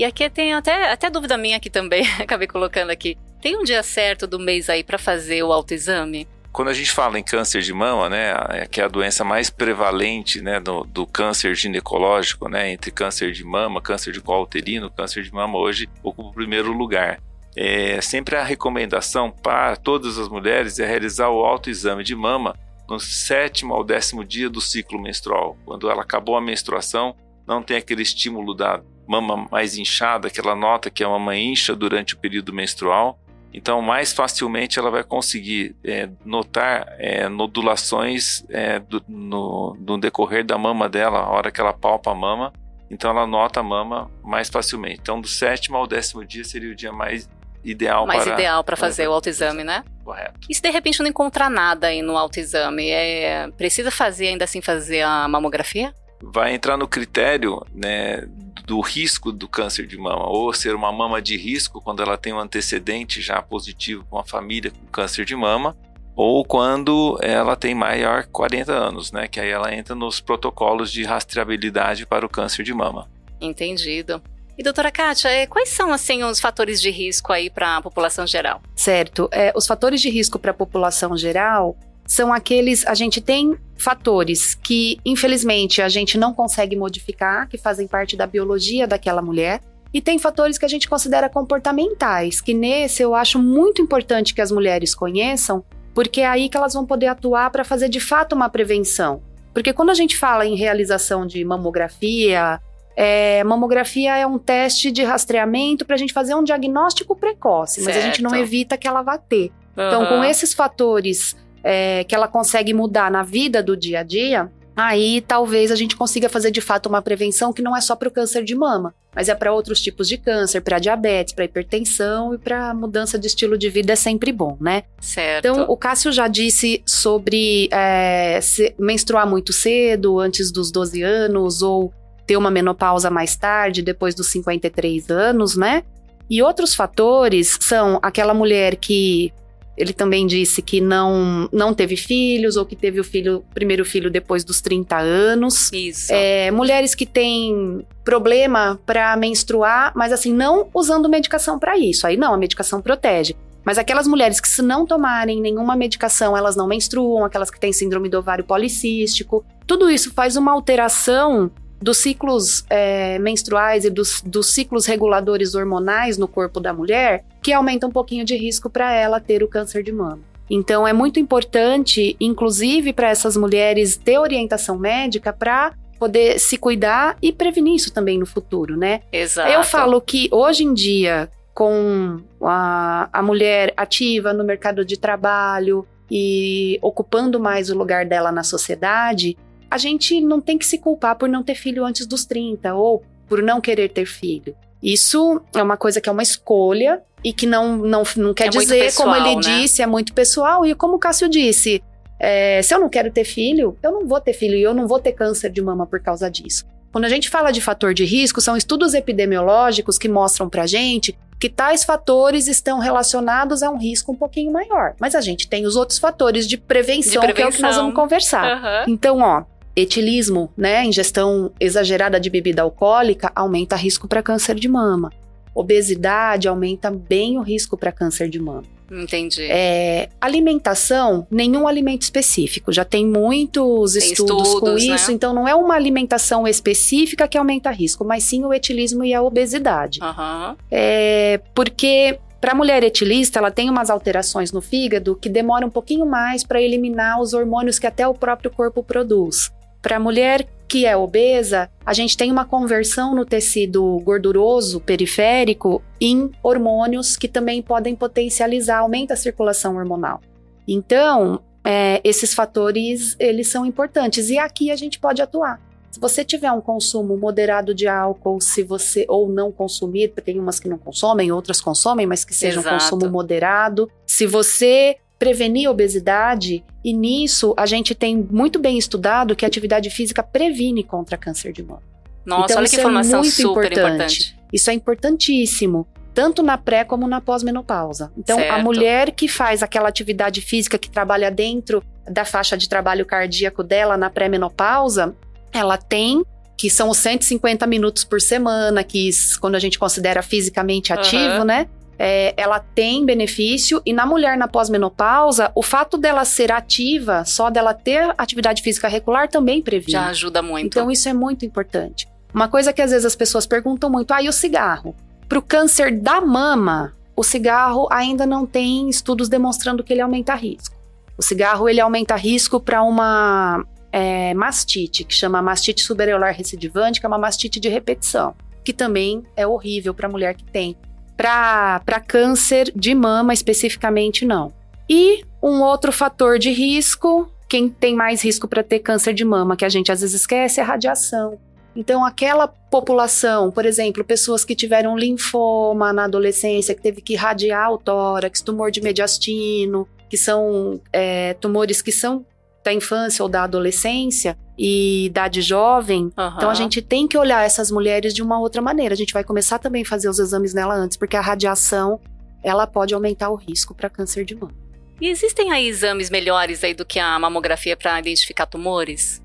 E 0.00 0.04
aqui 0.06 0.30
tem 0.30 0.54
até, 0.54 0.90
até 0.90 1.10
dúvida 1.10 1.36
minha 1.36 1.58
aqui 1.58 1.68
também, 1.68 2.06
acabei 2.18 2.48
colocando 2.48 2.88
aqui. 2.88 3.18
Tem 3.38 3.54
um 3.54 3.62
dia 3.62 3.82
certo 3.82 4.26
do 4.26 4.38
mês 4.38 4.70
aí 4.70 4.82
para 4.82 4.96
fazer 4.96 5.42
o 5.42 5.52
autoexame? 5.52 6.26
Quando 6.50 6.68
a 6.68 6.72
gente 6.72 6.90
fala 6.90 7.18
em 7.18 7.22
câncer 7.22 7.60
de 7.60 7.70
mama, 7.74 8.08
né, 8.08 8.66
que 8.70 8.80
é 8.80 8.84
a 8.84 8.88
doença 8.88 9.24
mais 9.24 9.50
prevalente, 9.50 10.40
né, 10.40 10.58
do, 10.58 10.84
do, 10.84 11.06
câncer 11.06 11.54
ginecológico, 11.54 12.48
né, 12.48 12.72
entre 12.72 12.90
câncer 12.90 13.32
de 13.32 13.44
mama, 13.44 13.82
câncer 13.82 14.10
de 14.10 14.22
colo 14.22 14.44
uterino, 14.44 14.90
câncer 14.90 15.22
de 15.22 15.30
mama 15.34 15.58
hoje 15.58 15.86
ocupa 16.02 16.30
o 16.30 16.32
primeiro 16.32 16.72
lugar. 16.72 17.20
É, 17.54 18.00
sempre 18.00 18.36
a 18.36 18.42
recomendação 18.42 19.30
para 19.30 19.76
todas 19.76 20.16
as 20.16 20.30
mulheres 20.30 20.78
é 20.78 20.86
realizar 20.86 21.28
o 21.28 21.44
autoexame 21.44 22.02
de 22.02 22.16
mama 22.16 22.56
no 22.88 22.98
sétimo 22.98 23.74
ao 23.74 23.84
décimo 23.84 24.24
dia 24.24 24.48
do 24.48 24.62
ciclo 24.62 24.98
menstrual. 24.98 25.58
Quando 25.66 25.90
ela 25.90 26.00
acabou 26.00 26.38
a 26.38 26.40
menstruação, 26.40 27.14
não 27.46 27.62
tem 27.62 27.76
aquele 27.76 28.00
estímulo 28.00 28.54
da 28.54 28.80
mama 29.10 29.48
mais 29.50 29.76
inchada, 29.76 30.30
que 30.30 30.38
ela 30.38 30.54
nota 30.54 30.88
que 30.88 31.02
a 31.02 31.08
mama 31.08 31.36
incha 31.36 31.74
durante 31.74 32.14
o 32.14 32.18
período 32.18 32.52
menstrual. 32.52 33.18
Então, 33.52 33.82
mais 33.82 34.12
facilmente 34.12 34.78
ela 34.78 34.88
vai 34.88 35.02
conseguir 35.02 35.74
é, 35.82 36.08
notar 36.24 36.94
é, 36.96 37.28
nodulações 37.28 38.44
é, 38.48 38.78
do, 38.78 39.02
no, 39.08 39.76
no, 39.80 39.98
decorrer 39.98 40.44
da 40.44 40.56
mama 40.56 40.88
dela, 40.88 41.18
a 41.18 41.30
hora 41.30 41.50
que 41.50 41.60
ela 41.60 41.72
palpa 41.72 42.12
a 42.12 42.14
mama. 42.14 42.52
Então, 42.88 43.10
ela 43.10 43.26
nota 43.26 43.58
a 43.58 43.62
mama 43.62 44.08
mais 44.22 44.48
facilmente. 44.48 45.00
Então, 45.02 45.20
do 45.20 45.26
sétimo 45.26 45.76
ao 45.76 45.88
décimo 45.88 46.24
dia 46.24 46.44
seria 46.44 46.70
o 46.70 46.76
dia 46.76 46.92
mais 46.92 47.28
ideal 47.64 48.06
mais 48.06 48.24
para... 48.24 48.34
ideal 48.34 48.64
para 48.64 48.76
fazer 48.76 49.08
o 49.08 49.12
autoexame, 49.12 49.64
né? 49.64 49.84
Correto. 50.04 50.40
E 50.48 50.54
se 50.54 50.62
de 50.62 50.70
repente 50.70 51.00
não 51.00 51.08
encontrar 51.08 51.50
nada 51.50 51.88
aí 51.88 52.00
no 52.00 52.16
autoexame, 52.16 52.88
é, 52.88 53.48
precisa 53.56 53.90
fazer 53.90 54.28
ainda 54.28 54.44
assim 54.44 54.62
fazer 54.62 55.02
a 55.02 55.26
mamografia? 55.28 55.92
Vai 56.22 56.54
entrar 56.54 56.76
no 56.76 56.86
critério 56.86 57.64
né, 57.74 58.26
do 58.64 58.80
risco 58.80 59.32
do 59.32 59.48
câncer 59.48 59.86
de 59.86 59.96
mama, 59.96 60.28
ou 60.28 60.52
ser 60.52 60.74
uma 60.74 60.92
mama 60.92 61.20
de 61.20 61.36
risco 61.36 61.80
quando 61.80 62.02
ela 62.02 62.16
tem 62.16 62.32
um 62.32 62.38
antecedente 62.38 63.20
já 63.20 63.40
positivo 63.42 64.04
com 64.08 64.18
a 64.18 64.24
família 64.24 64.70
com 64.70 64.86
câncer 64.86 65.24
de 65.24 65.34
mama, 65.34 65.76
ou 66.14 66.44
quando 66.44 67.18
ela 67.22 67.56
tem 67.56 67.74
maior 67.74 68.26
40 68.26 68.72
anos, 68.72 69.10
né? 69.10 69.26
Que 69.26 69.40
aí 69.40 69.48
ela 69.48 69.74
entra 69.74 69.94
nos 69.94 70.20
protocolos 70.20 70.92
de 70.92 71.02
rastreabilidade 71.02 72.04
para 72.06 72.26
o 72.26 72.28
câncer 72.28 72.62
de 72.62 72.74
mama. 72.74 73.08
Entendido. 73.40 74.22
E 74.58 74.62
doutora 74.62 74.90
Kátia, 74.90 75.28
é, 75.30 75.46
quais 75.46 75.70
são 75.70 75.90
assim 75.90 76.22
os 76.22 76.38
fatores 76.38 76.82
de 76.82 76.90
risco 76.90 77.32
aí 77.32 77.48
para 77.48 77.78
a 77.78 77.82
população 77.82 78.26
geral? 78.26 78.60
Certo. 78.76 79.28
É, 79.32 79.50
os 79.56 79.66
fatores 79.66 80.02
de 80.02 80.10
risco 80.10 80.38
para 80.38 80.50
a 80.50 80.54
população 80.54 81.16
geral 81.16 81.74
são 82.10 82.32
aqueles. 82.32 82.84
A 82.88 82.94
gente 82.94 83.20
tem 83.20 83.56
fatores 83.78 84.56
que, 84.56 84.98
infelizmente, 85.06 85.80
a 85.80 85.88
gente 85.88 86.18
não 86.18 86.34
consegue 86.34 86.74
modificar, 86.74 87.48
que 87.48 87.56
fazem 87.56 87.86
parte 87.86 88.16
da 88.16 88.26
biologia 88.26 88.84
daquela 88.84 89.22
mulher. 89.22 89.60
E 89.94 90.00
tem 90.00 90.18
fatores 90.18 90.58
que 90.58 90.64
a 90.64 90.68
gente 90.68 90.88
considera 90.88 91.28
comportamentais, 91.28 92.40
que 92.40 92.52
nesse 92.52 93.00
eu 93.00 93.14
acho 93.14 93.38
muito 93.38 93.80
importante 93.80 94.34
que 94.34 94.40
as 94.40 94.50
mulheres 94.50 94.92
conheçam, 94.92 95.64
porque 95.94 96.20
é 96.20 96.26
aí 96.26 96.48
que 96.48 96.56
elas 96.56 96.74
vão 96.74 96.84
poder 96.84 97.06
atuar 97.06 97.48
para 97.50 97.62
fazer 97.62 97.88
de 97.88 98.00
fato 98.00 98.34
uma 98.34 98.48
prevenção. 98.48 99.22
Porque 99.54 99.72
quando 99.72 99.90
a 99.90 99.94
gente 99.94 100.16
fala 100.16 100.44
em 100.44 100.56
realização 100.56 101.24
de 101.24 101.44
mamografia, 101.44 102.60
é, 102.96 103.42
mamografia 103.44 104.16
é 104.16 104.26
um 104.26 104.38
teste 104.38 104.90
de 104.90 105.04
rastreamento 105.04 105.84
para 105.84 105.94
a 105.94 105.98
gente 105.98 106.12
fazer 106.12 106.34
um 106.34 106.42
diagnóstico 106.42 107.14
precoce, 107.14 107.80
mas 107.82 107.94
certo. 107.94 108.04
a 108.04 108.06
gente 108.06 108.22
não 108.22 108.34
evita 108.34 108.76
que 108.76 108.86
ela 108.86 109.02
vá 109.02 109.16
ter. 109.16 109.52
Uhum. 109.76 109.86
Então, 109.86 110.06
com 110.06 110.24
esses 110.24 110.52
fatores 110.52 111.36
é, 111.62 112.04
que 112.04 112.14
ela 112.14 112.28
consegue 112.28 112.72
mudar 112.72 113.10
na 113.10 113.22
vida 113.22 113.62
do 113.62 113.76
dia 113.76 114.00
a 114.00 114.02
dia, 114.02 114.50
aí 114.76 115.20
talvez 115.20 115.70
a 115.70 115.76
gente 115.76 115.96
consiga 115.96 116.28
fazer 116.28 116.50
de 116.50 116.60
fato 116.60 116.88
uma 116.88 117.02
prevenção 117.02 117.52
que 117.52 117.62
não 117.62 117.76
é 117.76 117.80
só 117.80 117.94
para 117.94 118.08
o 118.08 118.10
câncer 118.10 118.44
de 118.44 118.54
mama, 118.54 118.94
mas 119.14 119.28
é 119.28 119.34
para 119.34 119.52
outros 119.52 119.80
tipos 119.80 120.08
de 120.08 120.16
câncer, 120.16 120.60
para 120.60 120.78
diabetes, 120.78 121.34
para 121.34 121.44
hipertensão 121.44 122.34
e 122.34 122.38
para 122.38 122.72
mudança 122.72 123.18
de 123.18 123.26
estilo 123.26 123.58
de 123.58 123.68
vida 123.68 123.92
é 123.92 123.96
sempre 123.96 124.32
bom, 124.32 124.56
né? 124.60 124.84
Certo. 125.00 125.46
Então, 125.46 125.66
o 125.68 125.76
Cássio 125.76 126.12
já 126.12 126.28
disse 126.28 126.82
sobre 126.86 127.68
é, 127.72 128.38
menstruar 128.78 129.28
muito 129.28 129.52
cedo, 129.52 130.18
antes 130.18 130.50
dos 130.50 130.70
12 130.70 131.02
anos, 131.02 131.62
ou 131.62 131.92
ter 132.26 132.36
uma 132.36 132.50
menopausa 132.50 133.10
mais 133.10 133.36
tarde, 133.36 133.82
depois 133.82 134.14
dos 134.14 134.28
53 134.28 135.10
anos, 135.10 135.56
né? 135.56 135.82
E 136.30 136.40
outros 136.42 136.76
fatores 136.76 137.58
são 137.60 137.98
aquela 138.00 138.32
mulher 138.32 138.76
que 138.76 139.32
ele 139.80 139.92
também 139.94 140.26
disse 140.26 140.60
que 140.60 140.80
não, 140.80 141.48
não 141.50 141.72
teve 141.72 141.96
filhos 141.96 142.56
ou 142.56 142.66
que 142.66 142.76
teve 142.76 143.00
o 143.00 143.04
filho, 143.04 143.42
primeiro 143.54 143.84
filho 143.84 144.10
depois 144.10 144.44
dos 144.44 144.60
30 144.60 144.98
anos. 144.98 145.72
Isso. 145.72 146.12
É, 146.12 146.50
mulheres 146.50 146.94
que 146.94 147.06
têm 147.06 147.84
problema 148.04 148.78
para 148.84 149.16
menstruar, 149.16 149.92
mas 149.96 150.12
assim, 150.12 150.32
não 150.32 150.68
usando 150.74 151.08
medicação 151.08 151.58
para 151.58 151.78
isso. 151.78 152.06
Aí 152.06 152.16
não, 152.16 152.34
a 152.34 152.36
medicação 152.36 152.82
protege. 152.82 153.34
Mas 153.64 153.78
aquelas 153.78 154.06
mulheres 154.06 154.40
que, 154.40 154.48
se 154.48 154.62
não 154.62 154.86
tomarem 154.86 155.40
nenhuma 155.40 155.76
medicação, 155.76 156.36
elas 156.36 156.56
não 156.56 156.66
menstruam, 156.66 157.24
aquelas 157.24 157.50
que 157.50 157.60
têm 157.60 157.72
síndrome 157.72 158.08
do 158.08 158.18
ovário 158.18 158.44
policístico, 158.44 159.44
tudo 159.66 159.90
isso 159.90 160.12
faz 160.12 160.36
uma 160.36 160.52
alteração 160.52 161.50
dos 161.80 161.98
ciclos 161.98 162.64
é, 162.68 163.18
menstruais 163.18 163.84
e 163.84 163.90
dos, 163.90 164.22
dos 164.22 164.48
ciclos 164.48 164.86
reguladores 164.86 165.54
hormonais 165.54 166.18
no 166.18 166.28
corpo 166.28 166.60
da 166.60 166.72
mulher, 166.72 167.24
que 167.42 167.52
aumenta 167.52 167.86
um 167.86 167.90
pouquinho 167.90 168.24
de 168.24 168.36
risco 168.36 168.68
para 168.68 168.92
ela 168.92 169.18
ter 169.20 169.42
o 169.42 169.48
câncer 169.48 169.82
de 169.82 169.92
mama. 169.92 170.20
Então 170.50 170.86
é 170.86 170.92
muito 170.92 171.20
importante, 171.20 172.16
inclusive 172.20 172.92
para 172.92 173.08
essas 173.08 173.36
mulheres, 173.36 173.96
ter 173.96 174.18
orientação 174.18 174.76
médica 174.76 175.32
para 175.32 175.72
poder 175.98 176.38
se 176.40 176.56
cuidar 176.56 177.16
e 177.22 177.32
prevenir 177.32 177.74
isso 177.74 177.92
também 177.92 178.18
no 178.18 178.26
futuro, 178.26 178.76
né? 178.76 179.02
Exato. 179.12 179.50
Eu 179.50 179.62
falo 179.62 180.00
que 180.00 180.28
hoje 180.32 180.64
em 180.64 180.74
dia, 180.74 181.30
com 181.54 182.20
a, 182.42 183.08
a 183.12 183.22
mulher 183.22 183.72
ativa 183.76 184.32
no 184.32 184.42
mercado 184.42 184.84
de 184.84 184.98
trabalho 184.98 185.86
e 186.10 186.78
ocupando 186.82 187.38
mais 187.38 187.70
o 187.70 187.76
lugar 187.78 188.04
dela 188.06 188.32
na 188.32 188.42
sociedade, 188.42 189.36
a 189.70 189.78
gente 189.78 190.20
não 190.20 190.40
tem 190.40 190.58
que 190.58 190.66
se 190.66 190.78
culpar 190.78 191.16
por 191.16 191.28
não 191.28 191.42
ter 191.42 191.54
filho 191.54 191.84
antes 191.84 192.06
dos 192.06 192.24
30 192.24 192.74
ou 192.74 193.02
por 193.28 193.42
não 193.42 193.60
querer 193.60 193.88
ter 193.90 194.06
filho. 194.06 194.54
Isso 194.82 195.40
é 195.54 195.62
uma 195.62 195.76
coisa 195.76 196.00
que 196.00 196.08
é 196.08 196.12
uma 196.12 196.22
escolha 196.22 197.02
e 197.22 197.32
que 197.32 197.46
não, 197.46 197.76
não, 197.76 198.02
não 198.16 198.32
quer 198.34 198.46
É 198.46 198.48
dizer, 198.48 198.84
pessoal, 198.84 199.08
como 199.14 199.26
ele 199.26 199.36
né? 199.36 199.40
disse, 199.42 199.82
é 199.82 199.86
muito 199.86 200.12
pessoal. 200.14 200.64
E 200.66 200.74
como 200.74 200.94
o 200.96 200.98
Cássio 200.98 201.28
disse, 201.28 201.82
é, 202.18 202.60
se 202.62 202.74
eu 202.74 202.80
não 202.80 202.88
quero 202.88 203.10
ter 203.10 203.24
filho, 203.24 203.76
eu 203.82 203.92
não 203.92 204.06
vou 204.06 204.20
ter 204.20 204.32
filho 204.32 204.56
e 204.56 204.62
eu 204.62 204.72
não 204.74 204.88
vou 204.88 204.98
ter 204.98 205.12
câncer 205.12 205.50
de 205.50 205.60
mama 205.62 205.86
por 205.86 206.00
causa 206.00 206.30
disso. 206.30 206.64
Quando 206.90 207.04
a 207.04 207.08
gente 207.08 207.28
fala 207.30 207.52
de 207.52 207.60
fator 207.60 207.94
de 207.94 208.04
risco, 208.04 208.40
são 208.40 208.56
estudos 208.56 208.94
epidemiológicos 208.94 209.96
que 209.98 210.08
mostram 210.08 210.48
pra 210.48 210.66
gente 210.66 211.16
que 211.38 211.48
tais 211.48 211.84
fatores 211.84 212.48
estão 212.48 212.78
relacionados 212.80 213.62
a 213.62 213.70
um 213.70 213.78
risco 213.78 214.12
um 214.12 214.16
pouquinho 214.16 214.52
maior. 214.52 214.94
Mas 215.00 215.14
a 215.14 215.20
gente 215.22 215.48
tem 215.48 215.64
os 215.66 215.76
outros 215.76 215.98
fatores 215.98 216.46
de 216.46 216.58
prevenção, 216.58 217.24
De 217.26 217.32
que 217.32 217.40
é 217.40 217.46
o 217.46 217.50
que 217.50 217.52
nós 217.52 217.54
prevenção. 217.56 217.82
vamos 217.82 217.94
conversar. 217.94 218.44
Aham. 218.44 218.84
Então, 218.88 219.18
ó, 219.20 219.44
etilismo, 219.74 220.50
né, 220.56 220.84
ingestão 220.84 221.52
exagerada 221.60 222.18
de 222.18 222.28
bebida 222.30 222.62
alcoólica 222.62 223.30
aumenta 223.34 223.76
risco 223.76 224.08
para 224.08 224.22
câncer 224.22 224.54
de 224.54 224.68
mama. 224.68 225.12
Obesidade 225.54 226.48
aumenta 226.48 226.90
bem 226.90 227.38
o 227.38 227.42
risco 227.42 227.76
para 227.76 227.92
câncer 227.92 228.28
de 228.28 228.38
mama. 228.38 228.64
Entendi. 228.90 229.46
É, 229.48 230.08
alimentação, 230.20 231.26
nenhum 231.30 231.68
alimento 231.68 232.02
específico. 232.02 232.72
Já 232.72 232.84
tem 232.84 233.06
muitos 233.06 233.92
Tem 233.92 234.12
estudos, 234.12 234.34
com 234.34 234.42
estudos, 234.42 234.86
né? 234.86 234.96
isso, 234.96 235.12
então 235.12 235.32
não 235.32 235.46
é 235.46 235.54
uma 235.54 235.74
alimentação 235.74 236.46
específica 236.46 237.28
que 237.28 237.38
aumenta 237.38 237.70
risco, 237.70 238.04
mas 238.04 238.24
sim 238.24 238.44
o 238.44 238.52
etilismo 238.52 239.04
e 239.04 239.14
a 239.14 239.22
obesidade. 239.22 240.00
Aham. 240.02 240.56
É, 240.70 241.40
porque 241.54 242.18
para 242.40 242.52
a 242.52 242.54
mulher 242.54 242.82
etilista, 242.82 243.38
ela 243.38 243.50
tem 243.50 243.68
umas 243.68 243.90
alterações 243.90 244.50
no 244.50 244.60
fígado 244.60 245.14
que 245.14 245.28
demoram 245.28 245.68
um 245.68 245.70
pouquinho 245.70 246.06
mais 246.06 246.42
para 246.42 246.60
eliminar 246.60 247.20
os 247.20 247.34
hormônios 247.34 247.78
que 247.78 247.86
até 247.86 248.08
o 248.08 248.14
próprio 248.14 248.50
corpo 248.50 248.82
produz. 248.82 249.52
Para 249.82 249.96
a 249.96 250.00
mulher 250.00 250.46
que 250.68 250.86
é 250.86 250.96
obesa, 250.96 251.68
a 251.84 251.92
gente 251.92 252.16
tem 252.16 252.30
uma 252.30 252.44
conversão 252.44 253.14
no 253.14 253.24
tecido 253.24 253.98
gorduroso 254.04 254.80
periférico 254.80 255.82
em 256.00 256.30
hormônios 256.42 257.16
que 257.16 257.26
também 257.26 257.60
podem 257.60 257.96
potencializar, 257.96 258.78
aumenta 258.78 259.14
a 259.14 259.16
circulação 259.16 259.76
hormonal. 259.76 260.20
Então, 260.68 261.40
é, 261.64 262.00
esses 262.04 262.32
fatores, 262.32 263.16
eles 263.18 263.48
são 263.48 263.66
importantes 263.66 264.30
e 264.30 264.38
aqui 264.38 264.70
a 264.70 264.76
gente 264.76 265.00
pode 265.00 265.20
atuar. 265.20 265.60
Se 265.90 265.98
você 265.98 266.24
tiver 266.24 266.52
um 266.52 266.60
consumo 266.60 267.16
moderado 267.16 267.74
de 267.74 267.88
álcool, 267.88 268.40
se 268.40 268.62
você 268.62 269.04
ou 269.08 269.28
não 269.28 269.50
consumir, 269.50 270.08
porque 270.08 270.20
tem 270.20 270.38
umas 270.38 270.60
que 270.60 270.68
não 270.68 270.78
consomem, 270.78 271.32
outras 271.32 271.60
consomem, 271.60 272.06
mas 272.06 272.24
que 272.24 272.32
seja 272.32 272.58
um 272.58 272.62
Exato. 272.62 272.76
consumo 272.76 273.10
moderado. 273.10 273.90
Se 274.06 274.24
você 274.24 274.98
prevenir 275.20 275.68
a 275.68 275.70
obesidade, 275.70 276.64
e 276.82 276.94
nisso 276.94 277.52
a 277.56 277.66
gente 277.66 277.94
tem 277.94 278.16
muito 278.16 278.58
bem 278.58 278.78
estudado 278.78 279.36
que 279.36 279.44
a 279.44 279.48
atividade 279.48 279.90
física 279.90 280.22
previne 280.22 280.82
contra 280.82 281.18
câncer 281.18 281.52
de 281.52 281.62
mama. 281.62 281.82
Nossa, 282.24 282.44
Então, 282.46 282.56
olha 282.56 282.64
isso 282.64 282.74
que 282.74 282.80
é 282.80 282.82
informação 282.82 283.20
muito 283.20 283.32
super 283.34 283.70
importante. 283.72 283.94
importante. 283.94 284.36
Isso 284.50 284.70
é 284.70 284.72
importantíssimo, 284.72 285.86
tanto 286.14 286.42
na 286.42 286.56
pré 286.56 286.84
como 286.84 287.06
na 287.06 287.20
pós-menopausa. 287.20 288.10
Então, 288.16 288.38
a 288.38 288.42
Certo. 288.42 288.62
mulher 288.64 289.10
que 289.12 289.28
faz 289.28 289.62
aquela 289.62 289.90
atividade 289.90 290.40
física 290.40 290.78
que 290.78 290.90
trabalha 290.90 291.30
dentro 291.30 291.82
da 292.10 292.24
faixa 292.24 292.56
de 292.56 292.66
trabalho 292.66 293.04
cardíaco 293.04 293.62
dela 293.62 293.98
na 293.98 294.08
pré-menopausa, 294.08 295.14
ela 295.52 295.76
tem 295.76 296.24
que 296.56 296.68
são 296.68 296.90
os 296.90 296.98
150 296.98 297.66
minutos 297.66 298.04
por 298.04 298.20
semana, 298.20 298.84
que 298.84 299.08
quando 299.40 299.54
a 299.54 299.58
gente 299.58 299.78
considera 299.78 300.20
fisicamente 300.22 300.92
ativo, 300.92 301.36
Aham. 301.36 301.44
né? 301.46 301.66
É, 302.02 302.32
ela 302.34 302.58
tem 302.58 303.04
benefício 303.04 303.82
e 303.84 303.92
na 303.92 304.06
mulher 304.06 304.34
na 304.38 304.48
pós-menopausa, 304.48 305.52
o 305.54 305.62
fato 305.62 305.98
dela 305.98 306.24
ser 306.24 306.50
ativa, 306.50 307.26
só 307.26 307.50
dela 307.50 307.74
ter 307.74 308.14
atividade 308.16 308.62
física 308.62 308.88
regular 308.88 309.28
também 309.28 309.60
previne. 309.60 309.92
Já 309.92 310.06
ajuda 310.06 310.40
muito. 310.40 310.64
Então 310.64 310.90
isso 310.90 311.10
é 311.10 311.12
muito 311.12 311.44
importante. 311.44 312.08
Uma 312.32 312.48
coisa 312.48 312.72
que 312.72 312.80
às 312.80 312.90
vezes 312.90 313.04
as 313.04 313.14
pessoas 313.14 313.46
perguntam 313.46 313.90
muito, 313.90 314.14
ah, 314.14 314.22
e 314.22 314.30
o 314.30 314.32
cigarro? 314.32 314.96
Para 315.28 315.38
o 315.38 315.42
câncer 315.42 316.00
da 316.00 316.22
mama, 316.22 316.96
o 317.14 317.22
cigarro 317.22 317.86
ainda 317.92 318.24
não 318.24 318.46
tem 318.46 318.88
estudos 318.88 319.28
demonstrando 319.28 319.84
que 319.84 319.92
ele 319.92 320.00
aumenta 320.00 320.34
risco. 320.34 320.74
O 321.18 321.22
cigarro 321.22 321.68
ele 321.68 321.82
aumenta 321.82 322.16
risco 322.16 322.58
para 322.58 322.82
uma 322.82 323.62
é, 323.92 324.32
mastite, 324.32 325.04
que 325.04 325.12
chama 325.12 325.42
mastite 325.42 325.82
subareolar 325.82 326.34
recidivante, 326.34 326.98
que 326.98 327.04
é 327.04 327.08
uma 327.08 327.18
mastite 327.18 327.60
de 327.60 327.68
repetição, 327.68 328.34
que 328.64 328.72
também 328.72 329.22
é 329.36 329.46
horrível 329.46 329.92
para 329.92 330.08
a 330.08 330.10
mulher 330.10 330.34
que 330.34 330.44
tem. 330.44 330.74
Para 331.20 332.00
câncer 332.00 332.72
de 332.74 332.94
mama 332.94 333.34
especificamente, 333.34 334.24
não. 334.24 334.54
E 334.88 335.22
um 335.42 335.60
outro 335.60 335.92
fator 335.92 336.38
de 336.38 336.50
risco, 336.50 337.30
quem 337.46 337.68
tem 337.68 337.94
mais 337.94 338.24
risco 338.24 338.48
para 338.48 338.62
ter 338.62 338.78
câncer 338.78 339.12
de 339.12 339.22
mama, 339.22 339.54
que 339.54 339.66
a 339.66 339.68
gente 339.68 339.92
às 339.92 340.00
vezes 340.00 340.18
esquece, 340.18 340.60
é 340.60 340.62
a 340.62 340.66
radiação. 340.66 341.38
Então, 341.76 342.06
aquela 342.06 342.48
população, 342.48 343.50
por 343.50 343.66
exemplo, 343.66 344.02
pessoas 344.02 344.46
que 344.46 344.54
tiveram 344.54 344.96
linfoma 344.96 345.92
na 345.92 346.04
adolescência, 346.04 346.74
que 346.74 346.80
teve 346.80 347.02
que 347.02 347.12
irradiar 347.12 347.70
o 347.70 347.76
tórax, 347.76 348.40
tumor 348.40 348.70
de 348.70 348.80
mediastino, 348.80 349.86
que 350.08 350.16
são 350.16 350.80
é, 350.90 351.34
tumores 351.34 351.82
que 351.82 351.92
são 351.92 352.24
da 352.62 352.72
infância 352.72 353.22
ou 353.22 353.28
da 353.28 353.44
adolescência 353.44 354.36
e 354.58 355.06
idade 355.06 355.40
jovem, 355.40 356.12
Aham. 356.16 356.34
então 356.36 356.50
a 356.50 356.54
gente 356.54 356.82
tem 356.82 357.08
que 357.08 357.16
olhar 357.16 357.44
essas 357.44 357.70
mulheres 357.70 358.12
de 358.12 358.22
uma 358.22 358.38
outra 358.38 358.60
maneira. 358.60 358.92
A 358.92 358.96
gente 358.96 359.12
vai 359.12 359.24
começar 359.24 359.58
também 359.58 359.82
a 359.82 359.86
fazer 359.86 360.08
os 360.08 360.18
exames 360.18 360.52
nela 360.52 360.74
antes, 360.74 360.96
porque 360.96 361.16
a 361.16 361.20
radiação 361.20 361.98
ela 362.42 362.66
pode 362.66 362.92
aumentar 362.94 363.30
o 363.30 363.34
risco 363.34 363.74
para 363.74 363.88
câncer 363.88 364.24
de 364.24 364.34
mama. 364.34 364.52
E 365.00 365.08
existem 365.08 365.50
aí 365.50 365.66
exames 365.66 366.10
melhores 366.10 366.62
aí 366.62 366.74
do 366.74 366.84
que 366.84 366.98
a 366.98 367.18
mamografia 367.18 367.74
para 367.74 367.98
identificar 367.98 368.44
tumores? 368.44 369.22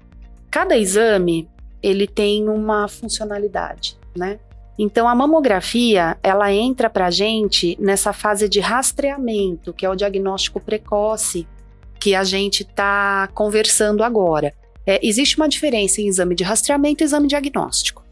Cada 0.49 0.77
exame 0.77 1.49
ele 1.83 2.07
tem 2.07 2.47
uma 2.47 2.87
funcionalidade, 2.87 3.97
né? 4.15 4.39
Então 4.79 5.07
a 5.07 5.15
mamografia 5.15 6.17
ela 6.23 6.51
entra 6.51 6.89
para 6.89 7.07
a 7.07 7.11
gente 7.11 7.77
nessa 7.79 8.13
fase 8.13 8.47
de 8.47 8.59
rastreamento, 8.61 9.73
que 9.73 9.85
é 9.85 9.89
o 9.89 9.95
diagnóstico 9.95 10.59
precoce 10.59 11.45
que 11.99 12.15
a 12.15 12.23
gente 12.23 12.61
está 12.61 13.27
conversando 13.33 14.03
agora. 14.03 14.53
É, 14.85 14.99
existe 15.01 15.37
uma 15.37 15.49
diferença 15.49 16.01
em 16.01 16.07
exame 16.07 16.35
de 16.35 16.43
rastreamento 16.43 17.03
e 17.03 17.05
exame 17.05 17.27
diagnóstico. 17.27 18.03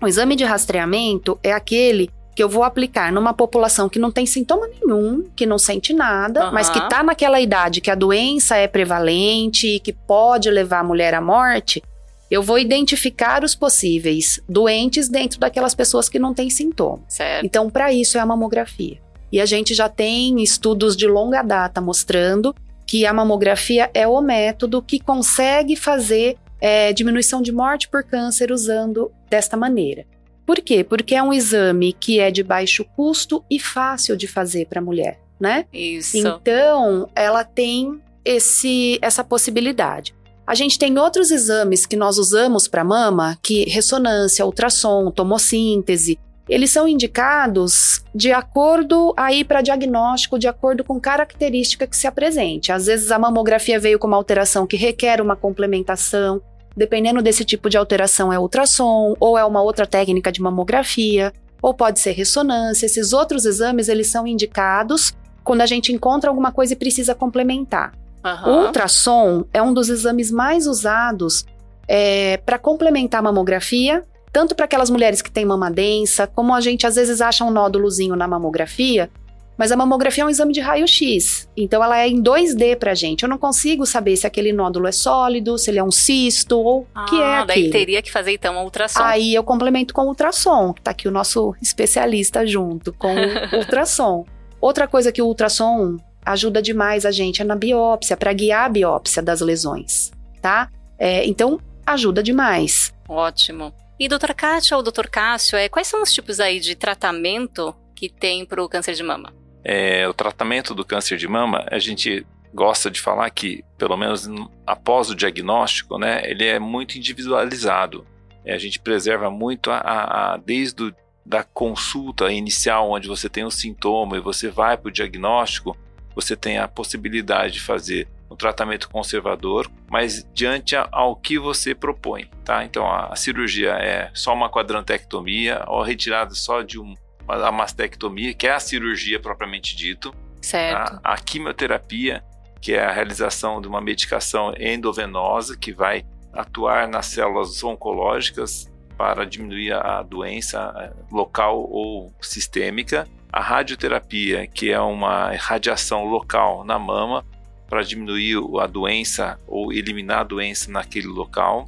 O 0.00 0.08
exame 0.08 0.34
de 0.34 0.44
rastreamento 0.44 1.38
é 1.42 1.52
aquele 1.52 2.10
que 2.34 2.42
eu 2.42 2.48
vou 2.48 2.64
aplicar 2.64 3.12
numa 3.12 3.34
população 3.34 3.88
que 3.88 3.98
não 3.98 4.10
tem 4.10 4.24
sintoma 4.24 4.66
nenhum, 4.66 5.28
que 5.36 5.44
não 5.44 5.58
sente 5.58 5.92
nada, 5.92 6.44
Aham. 6.44 6.52
mas 6.52 6.70
que 6.70 6.78
está 6.78 7.02
naquela 7.02 7.40
idade 7.40 7.80
que 7.80 7.90
a 7.90 7.94
doença 7.94 8.56
é 8.56 8.66
prevalente 8.66 9.66
e 9.66 9.80
que 9.80 9.92
pode 9.92 10.50
levar 10.50 10.80
a 10.80 10.84
mulher 10.84 11.14
à 11.14 11.20
morte. 11.20 11.82
Eu 12.30 12.42
vou 12.42 12.58
identificar 12.58 13.44
os 13.44 13.54
possíveis 13.54 14.40
doentes 14.48 15.08
dentro 15.08 15.38
daquelas 15.38 15.74
pessoas 15.74 16.08
que 16.08 16.18
não 16.18 16.32
têm 16.32 16.48
sintoma. 16.48 17.02
Certo. 17.06 17.44
Então, 17.44 17.68
para 17.68 17.92
isso 17.92 18.16
é 18.16 18.20
a 18.22 18.26
mamografia. 18.26 18.98
E 19.30 19.38
a 19.38 19.44
gente 19.44 19.74
já 19.74 19.88
tem 19.88 20.42
estudos 20.42 20.96
de 20.96 21.06
longa 21.06 21.42
data 21.42 21.80
mostrando 21.80 22.54
que 22.92 23.06
a 23.06 23.12
mamografia 23.14 23.90
é 23.94 24.06
o 24.06 24.20
método 24.20 24.82
que 24.82 25.00
consegue 25.00 25.76
fazer 25.76 26.36
é, 26.60 26.92
diminuição 26.92 27.40
de 27.40 27.50
morte 27.50 27.88
por 27.88 28.04
câncer 28.04 28.52
usando 28.52 29.10
desta 29.30 29.56
maneira. 29.56 30.04
Por 30.44 30.56
quê? 30.60 30.84
Porque 30.84 31.14
é 31.14 31.22
um 31.22 31.32
exame 31.32 31.94
que 31.94 32.20
é 32.20 32.30
de 32.30 32.42
baixo 32.42 32.84
custo 32.94 33.42
e 33.50 33.58
fácil 33.58 34.14
de 34.14 34.28
fazer 34.28 34.66
para 34.66 34.80
a 34.80 34.84
mulher, 34.84 35.18
né? 35.40 35.64
Isso. 35.72 36.18
Então, 36.18 37.08
ela 37.16 37.44
tem 37.44 37.98
esse, 38.22 38.98
essa 39.00 39.24
possibilidade. 39.24 40.14
A 40.46 40.54
gente 40.54 40.78
tem 40.78 40.98
outros 40.98 41.30
exames 41.30 41.86
que 41.86 41.96
nós 41.96 42.18
usamos 42.18 42.68
para 42.68 42.84
mama, 42.84 43.38
que 43.42 43.64
ressonância, 43.70 44.44
ultrassom, 44.44 45.10
tomossíntese, 45.10 46.18
eles 46.48 46.70
são 46.70 46.88
indicados 46.88 48.04
de 48.14 48.32
acordo 48.32 49.14
aí 49.16 49.44
para 49.44 49.62
diagnóstico, 49.62 50.38
de 50.38 50.48
acordo 50.48 50.82
com 50.82 51.00
característica 51.00 51.86
que 51.86 51.96
se 51.96 52.06
apresente. 52.06 52.72
Às 52.72 52.86
vezes 52.86 53.10
a 53.10 53.18
mamografia 53.18 53.78
veio 53.78 53.98
com 53.98 54.06
uma 54.06 54.16
alteração 54.16 54.66
que 54.66 54.76
requer 54.76 55.20
uma 55.20 55.36
complementação, 55.36 56.42
dependendo 56.76 57.22
desse 57.22 57.44
tipo 57.44 57.70
de 57.70 57.76
alteração 57.76 58.32
é 58.32 58.38
ultrassom 58.38 59.14
ou 59.20 59.38
é 59.38 59.44
uma 59.44 59.62
outra 59.62 59.86
técnica 59.86 60.32
de 60.32 60.42
mamografia, 60.42 61.32
ou 61.60 61.72
pode 61.72 62.00
ser 62.00 62.12
ressonância. 62.12 62.86
Esses 62.86 63.12
outros 63.12 63.46
exames 63.46 63.88
eles 63.88 64.08
são 64.08 64.26
indicados 64.26 65.14
quando 65.44 65.60
a 65.60 65.66
gente 65.66 65.92
encontra 65.92 66.28
alguma 66.28 66.50
coisa 66.50 66.72
e 66.72 66.76
precisa 66.76 67.14
complementar. 67.14 67.92
Uhum. 68.24 68.52
O 68.52 68.66
ultrassom 68.66 69.44
é 69.52 69.62
um 69.62 69.72
dos 69.72 69.88
exames 69.88 70.30
mais 70.30 70.66
usados 70.66 71.44
é, 71.88 72.36
para 72.38 72.58
complementar 72.58 73.20
a 73.20 73.22
mamografia 73.22 74.04
tanto 74.32 74.54
para 74.54 74.64
aquelas 74.64 74.88
mulheres 74.88 75.20
que 75.20 75.30
têm 75.30 75.44
mama 75.44 75.70
densa, 75.70 76.26
como 76.26 76.54
a 76.54 76.60
gente 76.60 76.86
às 76.86 76.96
vezes 76.96 77.20
acha 77.20 77.44
um 77.44 77.50
nódulozinho 77.50 78.16
na 78.16 78.26
mamografia, 78.26 79.10
mas 79.56 79.70
a 79.70 79.76
mamografia 79.76 80.24
é 80.24 80.26
um 80.26 80.30
exame 80.30 80.52
de 80.52 80.60
raio-x, 80.60 81.48
então 81.56 81.84
ela 81.84 81.98
é 81.98 82.08
em 82.08 82.22
2D 82.22 82.76
pra 82.76 82.94
gente. 82.94 83.22
Eu 83.22 83.28
não 83.28 83.36
consigo 83.36 83.84
saber 83.84 84.16
se 84.16 84.26
aquele 84.26 84.52
nódulo 84.52 84.86
é 84.86 84.92
sólido, 84.92 85.58
se 85.58 85.70
ele 85.70 85.78
é 85.78 85.84
um 85.84 85.90
cisto 85.90 86.58
ou 86.58 86.80
o 86.80 86.86
ah, 86.94 87.04
que 87.04 87.20
é 87.20 87.38
aquilo. 87.38 87.46
daí 87.46 87.70
teria 87.70 88.02
que 88.02 88.10
fazer 88.10 88.32
então 88.32 88.56
um 88.56 88.64
ultrassom. 88.64 89.02
Aí 89.02 89.34
eu 89.34 89.44
complemento 89.44 89.92
com 89.92 90.02
o 90.02 90.08
ultrassom, 90.08 90.72
que 90.72 90.80
tá 90.80 90.90
aqui 90.90 91.06
o 91.06 91.12
nosso 91.12 91.54
especialista 91.60 92.46
junto 92.46 92.92
com 92.94 93.14
o 93.14 93.18
ultrassom. 93.58 94.24
Outra 94.60 94.88
coisa 94.88 95.12
que 95.12 95.20
o 95.20 95.26
ultrassom 95.26 95.98
ajuda 96.24 96.62
demais 96.62 97.04
a 97.04 97.10
gente 97.10 97.42
é 97.42 97.44
na 97.44 97.54
biópsia, 97.54 98.16
para 98.16 98.32
guiar 98.32 98.64
a 98.64 98.68
biópsia 98.68 99.22
das 99.22 99.40
lesões, 99.40 100.10
tá? 100.40 100.70
É, 100.98 101.26
então 101.26 101.60
ajuda 101.86 102.22
demais. 102.22 102.92
Ótimo. 103.08 103.72
E 103.98 104.08
doutora 104.08 104.34
Kátia 104.34 104.76
ou 104.76 104.82
doutor 104.82 105.08
Cássio, 105.08 105.56
é, 105.56 105.68
quais 105.68 105.86
são 105.86 106.02
os 106.02 106.12
tipos 106.12 106.40
aí 106.40 106.58
de 106.58 106.74
tratamento 106.74 107.74
que 107.94 108.08
tem 108.08 108.44
para 108.44 108.62
o 108.62 108.68
câncer 108.68 108.94
de 108.94 109.02
mama? 109.02 109.32
É, 109.64 110.08
o 110.08 110.14
tratamento 110.14 110.74
do 110.74 110.84
câncer 110.84 111.16
de 111.16 111.28
mama, 111.28 111.64
a 111.70 111.78
gente 111.78 112.26
gosta 112.52 112.90
de 112.90 113.00
falar 113.00 113.30
que, 113.30 113.64
pelo 113.78 113.96
menos 113.96 114.28
após 114.66 115.08
o 115.08 115.14
diagnóstico, 115.14 115.98
né, 115.98 116.22
ele 116.24 116.44
é 116.44 116.58
muito 116.58 116.98
individualizado. 116.98 118.06
É, 118.44 118.54
a 118.54 118.58
gente 118.58 118.80
preserva 118.80 119.30
muito 119.30 119.70
a, 119.70 119.78
a, 119.78 120.34
a 120.34 120.36
desde 120.36 120.82
o, 120.82 120.94
da 121.24 121.44
consulta 121.44 122.30
inicial, 122.32 122.90
onde 122.90 123.06
você 123.06 123.28
tem 123.28 123.44
o 123.44 123.50
sintoma 123.50 124.16
e 124.16 124.20
você 124.20 124.48
vai 124.48 124.76
para 124.76 124.88
o 124.88 124.92
diagnóstico, 124.92 125.76
você 126.14 126.36
tem 126.36 126.58
a 126.58 126.68
possibilidade 126.68 127.54
de 127.54 127.60
fazer 127.60 128.08
um 128.32 128.36
tratamento 128.36 128.88
conservador, 128.88 129.70
mas 129.90 130.26
diante 130.34 130.74
ao 130.90 131.14
que 131.14 131.38
você 131.38 131.74
propõe, 131.74 132.28
tá? 132.44 132.64
Então 132.64 132.86
a, 132.86 133.12
a 133.12 133.16
cirurgia 133.16 133.72
é 133.72 134.10
só 134.14 134.32
uma 134.32 134.50
quadrantectomia 134.50 135.64
ou 135.66 135.82
retirada 135.82 136.34
só 136.34 136.62
de 136.62 136.80
um, 136.80 136.94
uma 137.24 137.52
mastectomia, 137.52 138.34
que 138.34 138.46
é 138.46 138.52
a 138.52 138.60
cirurgia 138.60 139.20
propriamente 139.20 139.76
dito. 139.76 140.14
Certo. 140.40 140.92
Tá? 140.92 141.00
A 141.04 141.16
quimioterapia, 141.16 142.24
que 142.60 142.72
é 142.72 142.84
a 142.84 142.92
realização 142.92 143.60
de 143.60 143.68
uma 143.68 143.80
medicação 143.80 144.52
endovenosa 144.58 145.56
que 145.56 145.72
vai 145.72 146.04
atuar 146.32 146.88
nas 146.88 147.06
células 147.06 147.62
oncológicas 147.62 148.70
para 148.96 149.24
diminuir 149.26 149.72
a 149.72 150.02
doença 150.02 150.72
eh, 150.76 150.92
local 151.10 151.68
ou 151.70 152.12
sistêmica. 152.20 153.06
A 153.32 153.40
radioterapia, 153.40 154.46
que 154.46 154.70
é 154.70 154.80
uma 154.80 155.32
radiação 155.36 156.04
local 156.04 156.64
na 156.64 156.78
mama, 156.78 157.24
para 157.72 157.82
diminuir 157.82 158.36
a 158.60 158.66
doença 158.66 159.40
ou 159.46 159.72
eliminar 159.72 160.18
a 160.18 160.24
doença 160.24 160.70
naquele 160.70 161.06
local. 161.06 161.66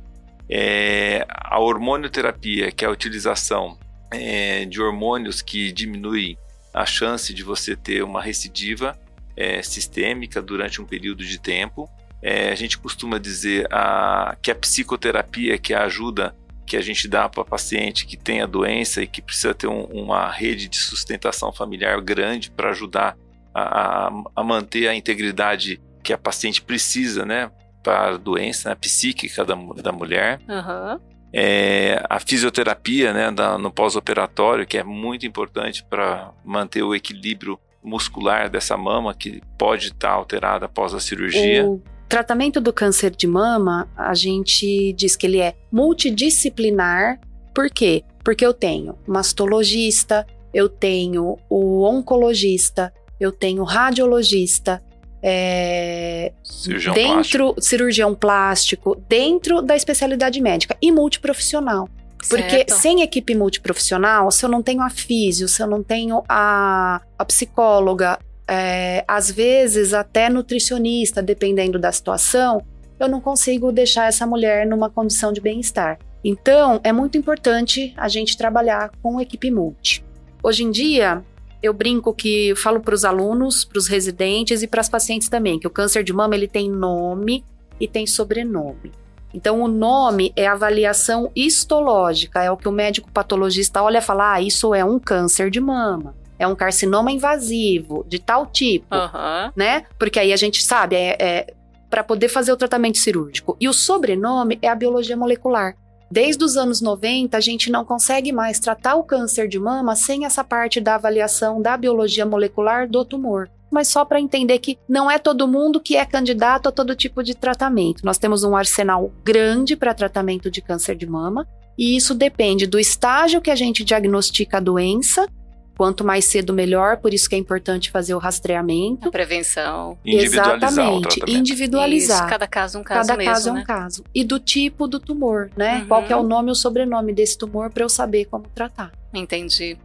É, 0.50 1.24
a 1.30 1.58
hormonioterapia, 1.58 2.70
que 2.70 2.84
é 2.84 2.88
a 2.88 2.90
utilização 2.90 3.78
é, 4.10 4.66
de 4.66 4.82
hormônios 4.82 5.40
que 5.40 5.72
diminuem 5.72 6.36
a 6.74 6.84
chance 6.84 7.32
de 7.32 7.42
você 7.42 7.74
ter 7.74 8.04
uma 8.04 8.20
recidiva 8.20 8.98
é, 9.34 9.62
sistêmica 9.62 10.42
durante 10.42 10.78
um 10.82 10.84
período 10.84 11.24
de 11.24 11.40
tempo. 11.40 11.88
É, 12.20 12.50
a 12.50 12.54
gente 12.54 12.76
costuma 12.76 13.16
dizer 13.16 13.66
a, 13.72 14.36
que 14.42 14.50
a 14.50 14.54
psicoterapia, 14.54 15.56
que 15.56 15.72
é 15.72 15.76
a 15.78 15.84
ajuda 15.84 16.36
que 16.66 16.76
a 16.76 16.82
gente 16.82 17.08
dá 17.08 17.30
para 17.30 17.46
paciente 17.46 18.04
que 18.04 18.18
tem 18.18 18.42
a 18.42 18.46
doença 18.46 19.02
e 19.02 19.06
que 19.06 19.22
precisa 19.22 19.54
ter 19.54 19.68
um, 19.68 19.84
uma 19.84 20.30
rede 20.30 20.68
de 20.68 20.76
sustentação 20.76 21.50
familiar 21.50 21.98
grande 22.02 22.50
para 22.50 22.72
ajudar 22.72 23.16
a, 23.54 24.12
a, 24.36 24.44
manter 24.44 24.86
a 24.86 24.94
integridade 24.94 25.80
que 26.04 26.12
a 26.12 26.18
paciente 26.18 26.60
precisa, 26.62 27.24
né, 27.24 27.50
para 27.82 28.10
a 28.10 28.16
doença 28.16 28.68
né, 28.68 28.74
psíquica 28.74 29.44
da, 29.44 29.54
da 29.54 29.90
mulher. 29.90 30.38
Uhum. 30.48 31.00
É, 31.32 32.00
a 32.08 32.20
fisioterapia, 32.20 33.12
né, 33.12 33.32
da, 33.32 33.58
no 33.58 33.72
pós-operatório, 33.72 34.66
que 34.66 34.78
é 34.78 34.84
muito 34.84 35.26
importante 35.26 35.82
para 35.82 36.30
manter 36.44 36.82
o 36.82 36.94
equilíbrio 36.94 37.58
muscular 37.82 38.48
dessa 38.48 38.76
mama, 38.76 39.14
que 39.14 39.42
pode 39.58 39.86
estar 39.86 40.08
tá 40.08 40.14
alterada 40.14 40.66
após 40.66 40.94
a 40.94 41.00
cirurgia. 41.00 41.66
O 41.66 41.82
tratamento 42.08 42.60
do 42.60 42.72
câncer 42.72 43.10
de 43.10 43.26
mama, 43.26 43.88
a 43.96 44.14
gente 44.14 44.92
diz 44.92 45.16
que 45.16 45.26
ele 45.26 45.40
é 45.40 45.54
multidisciplinar. 45.72 47.18
Por 47.54 47.68
quê? 47.68 48.04
Porque 48.22 48.46
eu 48.46 48.54
tenho 48.54 48.96
mastologista, 49.06 50.26
eu 50.52 50.68
tenho 50.68 51.36
o 51.50 51.82
oncologista, 51.82 52.92
eu 53.18 53.32
tenho 53.32 53.64
radiologista, 53.64 54.82
é, 55.26 56.32
cirurgião 56.42 56.94
dentro 56.94 57.14
plástico. 57.14 57.62
cirurgião 57.62 58.14
plástico, 58.14 59.02
dentro 59.08 59.62
da 59.62 59.74
especialidade 59.74 60.38
médica 60.38 60.76
e 60.82 60.92
multiprofissional. 60.92 61.88
Porque 62.28 62.56
certo. 62.56 62.74
sem 62.74 63.00
equipe 63.00 63.34
multiprofissional, 63.34 64.30
se 64.30 64.44
eu 64.44 64.50
não 64.50 64.62
tenho 64.62 64.82
a 64.82 64.90
físio, 64.90 65.48
se 65.48 65.62
eu 65.62 65.66
não 65.66 65.82
tenho 65.82 66.22
a, 66.28 67.00
a 67.18 67.24
psicóloga, 67.24 68.18
é, 68.46 69.02
às 69.08 69.30
vezes 69.30 69.94
até 69.94 70.28
nutricionista, 70.28 71.22
dependendo 71.22 71.78
da 71.78 71.90
situação, 71.90 72.62
eu 73.00 73.08
não 73.08 73.20
consigo 73.20 73.72
deixar 73.72 74.08
essa 74.08 74.26
mulher 74.26 74.66
numa 74.66 74.90
condição 74.90 75.32
de 75.32 75.40
bem-estar. 75.40 75.98
Então, 76.22 76.80
é 76.84 76.92
muito 76.92 77.16
importante 77.16 77.94
a 77.96 78.08
gente 78.08 78.36
trabalhar 78.36 78.90
com 79.02 79.20
equipe 79.20 79.50
multi. 79.50 80.04
Hoje 80.42 80.64
em 80.64 80.70
dia, 80.70 81.22
eu 81.64 81.72
brinco 81.72 82.12
que 82.12 82.48
eu 82.48 82.56
falo 82.56 82.78
para 82.78 82.94
os 82.94 83.06
alunos, 83.06 83.64
para 83.64 83.78
os 83.78 83.88
residentes 83.88 84.62
e 84.62 84.66
para 84.66 84.82
as 84.82 84.88
pacientes 84.88 85.30
também, 85.30 85.58
que 85.58 85.66
o 85.66 85.70
câncer 85.70 86.04
de 86.04 86.12
mama 86.12 86.34
ele 86.34 86.46
tem 86.46 86.70
nome 86.70 87.42
e 87.80 87.88
tem 87.88 88.06
sobrenome. 88.06 88.92
Então, 89.32 89.62
o 89.62 89.66
nome 89.66 90.30
é 90.36 90.46
avaliação 90.46 91.32
histológica, 91.34 92.42
é 92.44 92.50
o 92.50 92.56
que 92.56 92.68
o 92.68 92.72
médico 92.72 93.10
patologista 93.10 93.82
olha 93.82 93.98
e 93.98 94.02
fala: 94.02 94.34
ah, 94.34 94.42
isso 94.42 94.74
é 94.74 94.84
um 94.84 94.98
câncer 94.98 95.48
de 95.48 95.58
mama, 95.58 96.14
é 96.38 96.46
um 96.46 96.54
carcinoma 96.54 97.10
invasivo, 97.10 98.04
de 98.06 98.18
tal 98.18 98.46
tipo, 98.46 98.94
uhum. 98.94 99.50
né? 99.56 99.86
Porque 99.98 100.20
aí 100.20 100.34
a 100.34 100.36
gente 100.36 100.62
sabe, 100.62 100.96
é, 100.96 101.16
é 101.18 101.54
para 101.88 102.04
poder 102.04 102.28
fazer 102.28 102.52
o 102.52 102.56
tratamento 102.58 102.98
cirúrgico. 102.98 103.56
E 103.58 103.68
o 103.68 103.72
sobrenome 103.72 104.58
é 104.60 104.68
a 104.68 104.74
biologia 104.74 105.16
molecular. 105.16 105.76
Desde 106.14 106.44
os 106.44 106.56
anos 106.56 106.80
90, 106.80 107.36
a 107.36 107.40
gente 107.40 107.72
não 107.72 107.84
consegue 107.84 108.30
mais 108.30 108.60
tratar 108.60 108.94
o 108.94 109.02
câncer 109.02 109.48
de 109.48 109.58
mama 109.58 109.96
sem 109.96 110.24
essa 110.24 110.44
parte 110.44 110.80
da 110.80 110.94
avaliação 110.94 111.60
da 111.60 111.76
biologia 111.76 112.24
molecular 112.24 112.88
do 112.88 113.04
tumor. 113.04 113.50
Mas 113.68 113.88
só 113.88 114.04
para 114.04 114.20
entender 114.20 114.60
que 114.60 114.78
não 114.88 115.10
é 115.10 115.18
todo 115.18 115.48
mundo 115.48 115.80
que 115.80 115.96
é 115.96 116.04
candidato 116.04 116.68
a 116.68 116.70
todo 116.70 116.94
tipo 116.94 117.20
de 117.20 117.34
tratamento. 117.34 118.06
Nós 118.06 118.16
temos 118.16 118.44
um 118.44 118.54
arsenal 118.54 119.10
grande 119.24 119.74
para 119.74 119.92
tratamento 119.92 120.52
de 120.52 120.62
câncer 120.62 120.94
de 120.94 121.04
mama, 121.04 121.48
e 121.76 121.96
isso 121.96 122.14
depende 122.14 122.64
do 122.64 122.78
estágio 122.78 123.40
que 123.40 123.50
a 123.50 123.56
gente 123.56 123.82
diagnostica 123.82 124.58
a 124.58 124.60
doença 124.60 125.26
Quanto 125.76 126.04
mais 126.04 126.24
cedo, 126.26 126.52
melhor, 126.52 126.98
por 126.98 127.12
isso 127.12 127.28
que 127.28 127.34
é 127.34 127.38
importante 127.38 127.90
fazer 127.90 128.14
o 128.14 128.18
rastreamento. 128.18 129.08
A 129.08 129.10
prevenção. 129.10 129.98
Individualizar 130.04 130.56
Exatamente, 130.56 131.20
individualizar. 131.26 132.18
Isso, 132.18 132.28
cada 132.28 132.46
caso 132.46 132.78
é 132.78 132.80
um 132.80 132.84
caso 132.84 133.08
Cada 133.08 133.18
mesmo, 133.18 133.32
caso 133.32 133.52
né? 133.52 133.58
é 133.58 133.62
um 133.62 133.66
caso. 133.66 134.04
E 134.14 134.24
do 134.24 134.38
tipo 134.38 134.86
do 134.86 135.00
tumor, 135.00 135.50
né? 135.56 135.80
Uhum. 135.80 135.86
Qual 135.88 136.02
que 136.04 136.12
é 136.12 136.16
o 136.16 136.22
nome 136.22 136.48
ou 136.48 136.54
sobrenome 136.54 137.12
desse 137.12 137.36
tumor 137.36 137.70
para 137.70 137.82
eu 137.82 137.88
saber 137.88 138.26
como 138.26 138.44
tratar. 138.54 138.92
Entendi. 139.12 139.76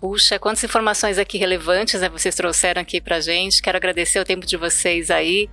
Puxa, 0.00 0.36
quantas 0.36 0.64
informações 0.64 1.16
aqui 1.16 1.38
relevantes 1.38 2.00
né, 2.00 2.08
vocês 2.08 2.34
trouxeram 2.34 2.82
aqui 2.82 3.00
pra 3.00 3.20
gente. 3.20 3.62
Quero 3.62 3.76
agradecer 3.76 4.18
o 4.18 4.24
tempo 4.24 4.44
de 4.44 4.56
vocês 4.56 5.12
aí 5.12 5.48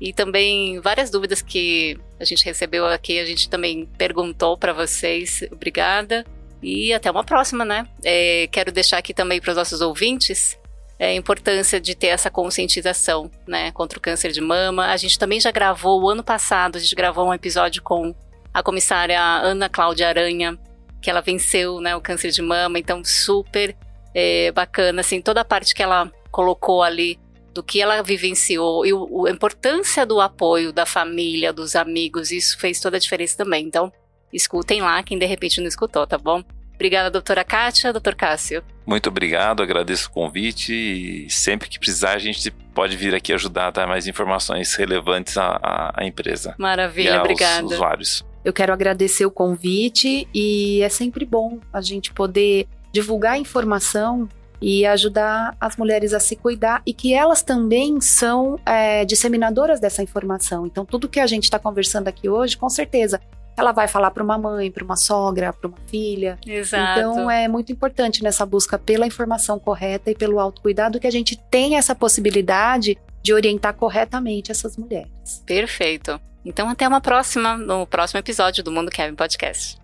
e 0.00 0.12
também 0.12 0.80
várias 0.80 1.10
dúvidas 1.10 1.40
que 1.40 1.98
a 2.18 2.24
gente 2.24 2.44
recebeu 2.44 2.86
aqui, 2.86 3.18
a 3.18 3.24
gente 3.24 3.48
também 3.48 3.88
perguntou 3.96 4.56
para 4.58 4.72
vocês. 4.72 5.42
Obrigada. 5.52 6.24
E 6.62 6.92
até 6.92 7.10
uma 7.10 7.24
próxima, 7.24 7.64
né? 7.64 7.86
É, 8.02 8.48
quero 8.50 8.72
deixar 8.72 8.98
aqui 8.98 9.12
também 9.12 9.40
para 9.40 9.50
os 9.50 9.56
nossos 9.56 9.80
ouvintes 9.80 10.58
é, 10.98 11.08
a 11.08 11.14
importância 11.14 11.80
de 11.80 11.94
ter 11.94 12.08
essa 12.08 12.30
conscientização, 12.30 13.30
né, 13.46 13.70
contra 13.72 13.98
o 13.98 14.02
câncer 14.02 14.32
de 14.32 14.40
mama. 14.40 14.86
A 14.86 14.96
gente 14.96 15.18
também 15.18 15.40
já 15.40 15.50
gravou, 15.50 16.02
o 16.02 16.08
ano 16.08 16.22
passado, 16.22 16.76
a 16.76 16.80
gente 16.80 16.94
gravou 16.94 17.28
um 17.28 17.34
episódio 17.34 17.82
com 17.82 18.14
a 18.52 18.62
comissária 18.62 19.20
Ana 19.20 19.68
Cláudia 19.68 20.08
Aranha, 20.08 20.58
que 21.02 21.10
ela 21.10 21.20
venceu, 21.20 21.80
né, 21.80 21.94
o 21.96 22.00
câncer 22.00 22.30
de 22.30 22.40
mama, 22.40 22.78
então 22.78 23.04
super 23.04 23.76
é, 24.14 24.52
bacana, 24.52 25.00
assim, 25.00 25.20
toda 25.20 25.40
a 25.40 25.44
parte 25.44 25.74
que 25.74 25.82
ela 25.82 26.10
colocou 26.30 26.82
ali 26.82 27.18
do 27.54 27.62
que 27.62 27.80
ela 27.80 28.02
vivenciou 28.02 28.84
e 28.84 28.92
o, 28.92 29.26
a 29.26 29.30
importância 29.30 30.04
do 30.04 30.20
apoio 30.20 30.72
da 30.72 30.84
família, 30.84 31.52
dos 31.52 31.76
amigos, 31.76 32.32
isso 32.32 32.58
fez 32.58 32.80
toda 32.80 32.96
a 32.96 33.00
diferença 33.00 33.36
também. 33.36 33.64
Então, 33.64 33.92
escutem 34.32 34.82
lá 34.82 35.02
quem 35.02 35.18
de 35.18 35.24
repente 35.24 35.60
não 35.60 35.68
escutou, 35.68 36.04
tá 36.06 36.18
bom? 36.18 36.42
Obrigada, 36.74 37.08
doutora 37.08 37.44
Kátia, 37.44 37.92
doutor 37.92 38.16
Cássio. 38.16 38.62
Muito 38.84 39.08
obrigado, 39.08 39.62
agradeço 39.62 40.08
o 40.08 40.10
convite 40.10 40.74
e 40.74 41.30
sempre 41.30 41.68
que 41.68 41.78
precisar 41.78 42.16
a 42.16 42.18
gente 42.18 42.50
pode 42.50 42.96
vir 42.96 43.14
aqui 43.14 43.32
ajudar 43.32 43.68
a 43.68 43.70
dar 43.70 43.86
mais 43.86 44.08
informações 44.08 44.74
relevantes 44.74 45.38
à, 45.38 45.58
à, 45.62 46.02
à 46.02 46.04
empresa. 46.04 46.56
Maravilha, 46.58 47.20
obrigada. 47.20 47.64
usuários. 47.64 48.24
Eu 48.44 48.52
quero 48.52 48.72
agradecer 48.72 49.24
o 49.24 49.30
convite 49.30 50.28
e 50.34 50.82
é 50.82 50.88
sempre 50.88 51.24
bom 51.24 51.60
a 51.72 51.80
gente 51.80 52.12
poder 52.12 52.66
divulgar 52.92 53.38
informação 53.38 54.28
e 54.60 54.86
ajudar 54.86 55.56
as 55.60 55.76
mulheres 55.76 56.12
a 56.12 56.20
se 56.20 56.36
cuidar 56.36 56.82
e 56.86 56.92
que 56.92 57.14
elas 57.14 57.42
também 57.42 58.00
são 58.00 58.58
é, 58.64 59.04
disseminadoras 59.04 59.80
dessa 59.80 60.02
informação. 60.02 60.66
Então, 60.66 60.84
tudo 60.84 61.08
que 61.08 61.20
a 61.20 61.26
gente 61.26 61.44
está 61.44 61.58
conversando 61.58 62.08
aqui 62.08 62.28
hoje, 62.28 62.56
com 62.56 62.68
certeza, 62.68 63.20
ela 63.56 63.72
vai 63.72 63.86
falar 63.86 64.10
para 64.10 64.22
uma 64.22 64.36
mãe, 64.36 64.70
para 64.70 64.84
uma 64.84 64.96
sogra, 64.96 65.52
para 65.52 65.68
uma 65.68 65.78
filha. 65.86 66.38
Exato. 66.46 66.98
Então 66.98 67.30
é 67.30 67.46
muito 67.46 67.70
importante 67.72 68.22
nessa 68.22 68.44
busca 68.44 68.78
pela 68.78 69.06
informação 69.06 69.58
correta 69.58 70.10
e 70.10 70.14
pelo 70.14 70.40
autocuidado 70.40 70.98
que 70.98 71.06
a 71.06 71.10
gente 71.10 71.36
tenha 71.50 71.78
essa 71.78 71.94
possibilidade 71.94 72.98
de 73.22 73.32
orientar 73.32 73.74
corretamente 73.74 74.50
essas 74.50 74.76
mulheres. 74.76 75.42
Perfeito. 75.46 76.20
Então 76.44 76.68
até 76.68 76.86
uma 76.86 77.00
próxima, 77.00 77.56
no 77.56 77.86
próximo 77.86 78.18
episódio 78.18 78.62
do 78.62 78.72
Mundo 78.72 78.90
Kevin 78.90 79.14
Podcast. 79.14 79.83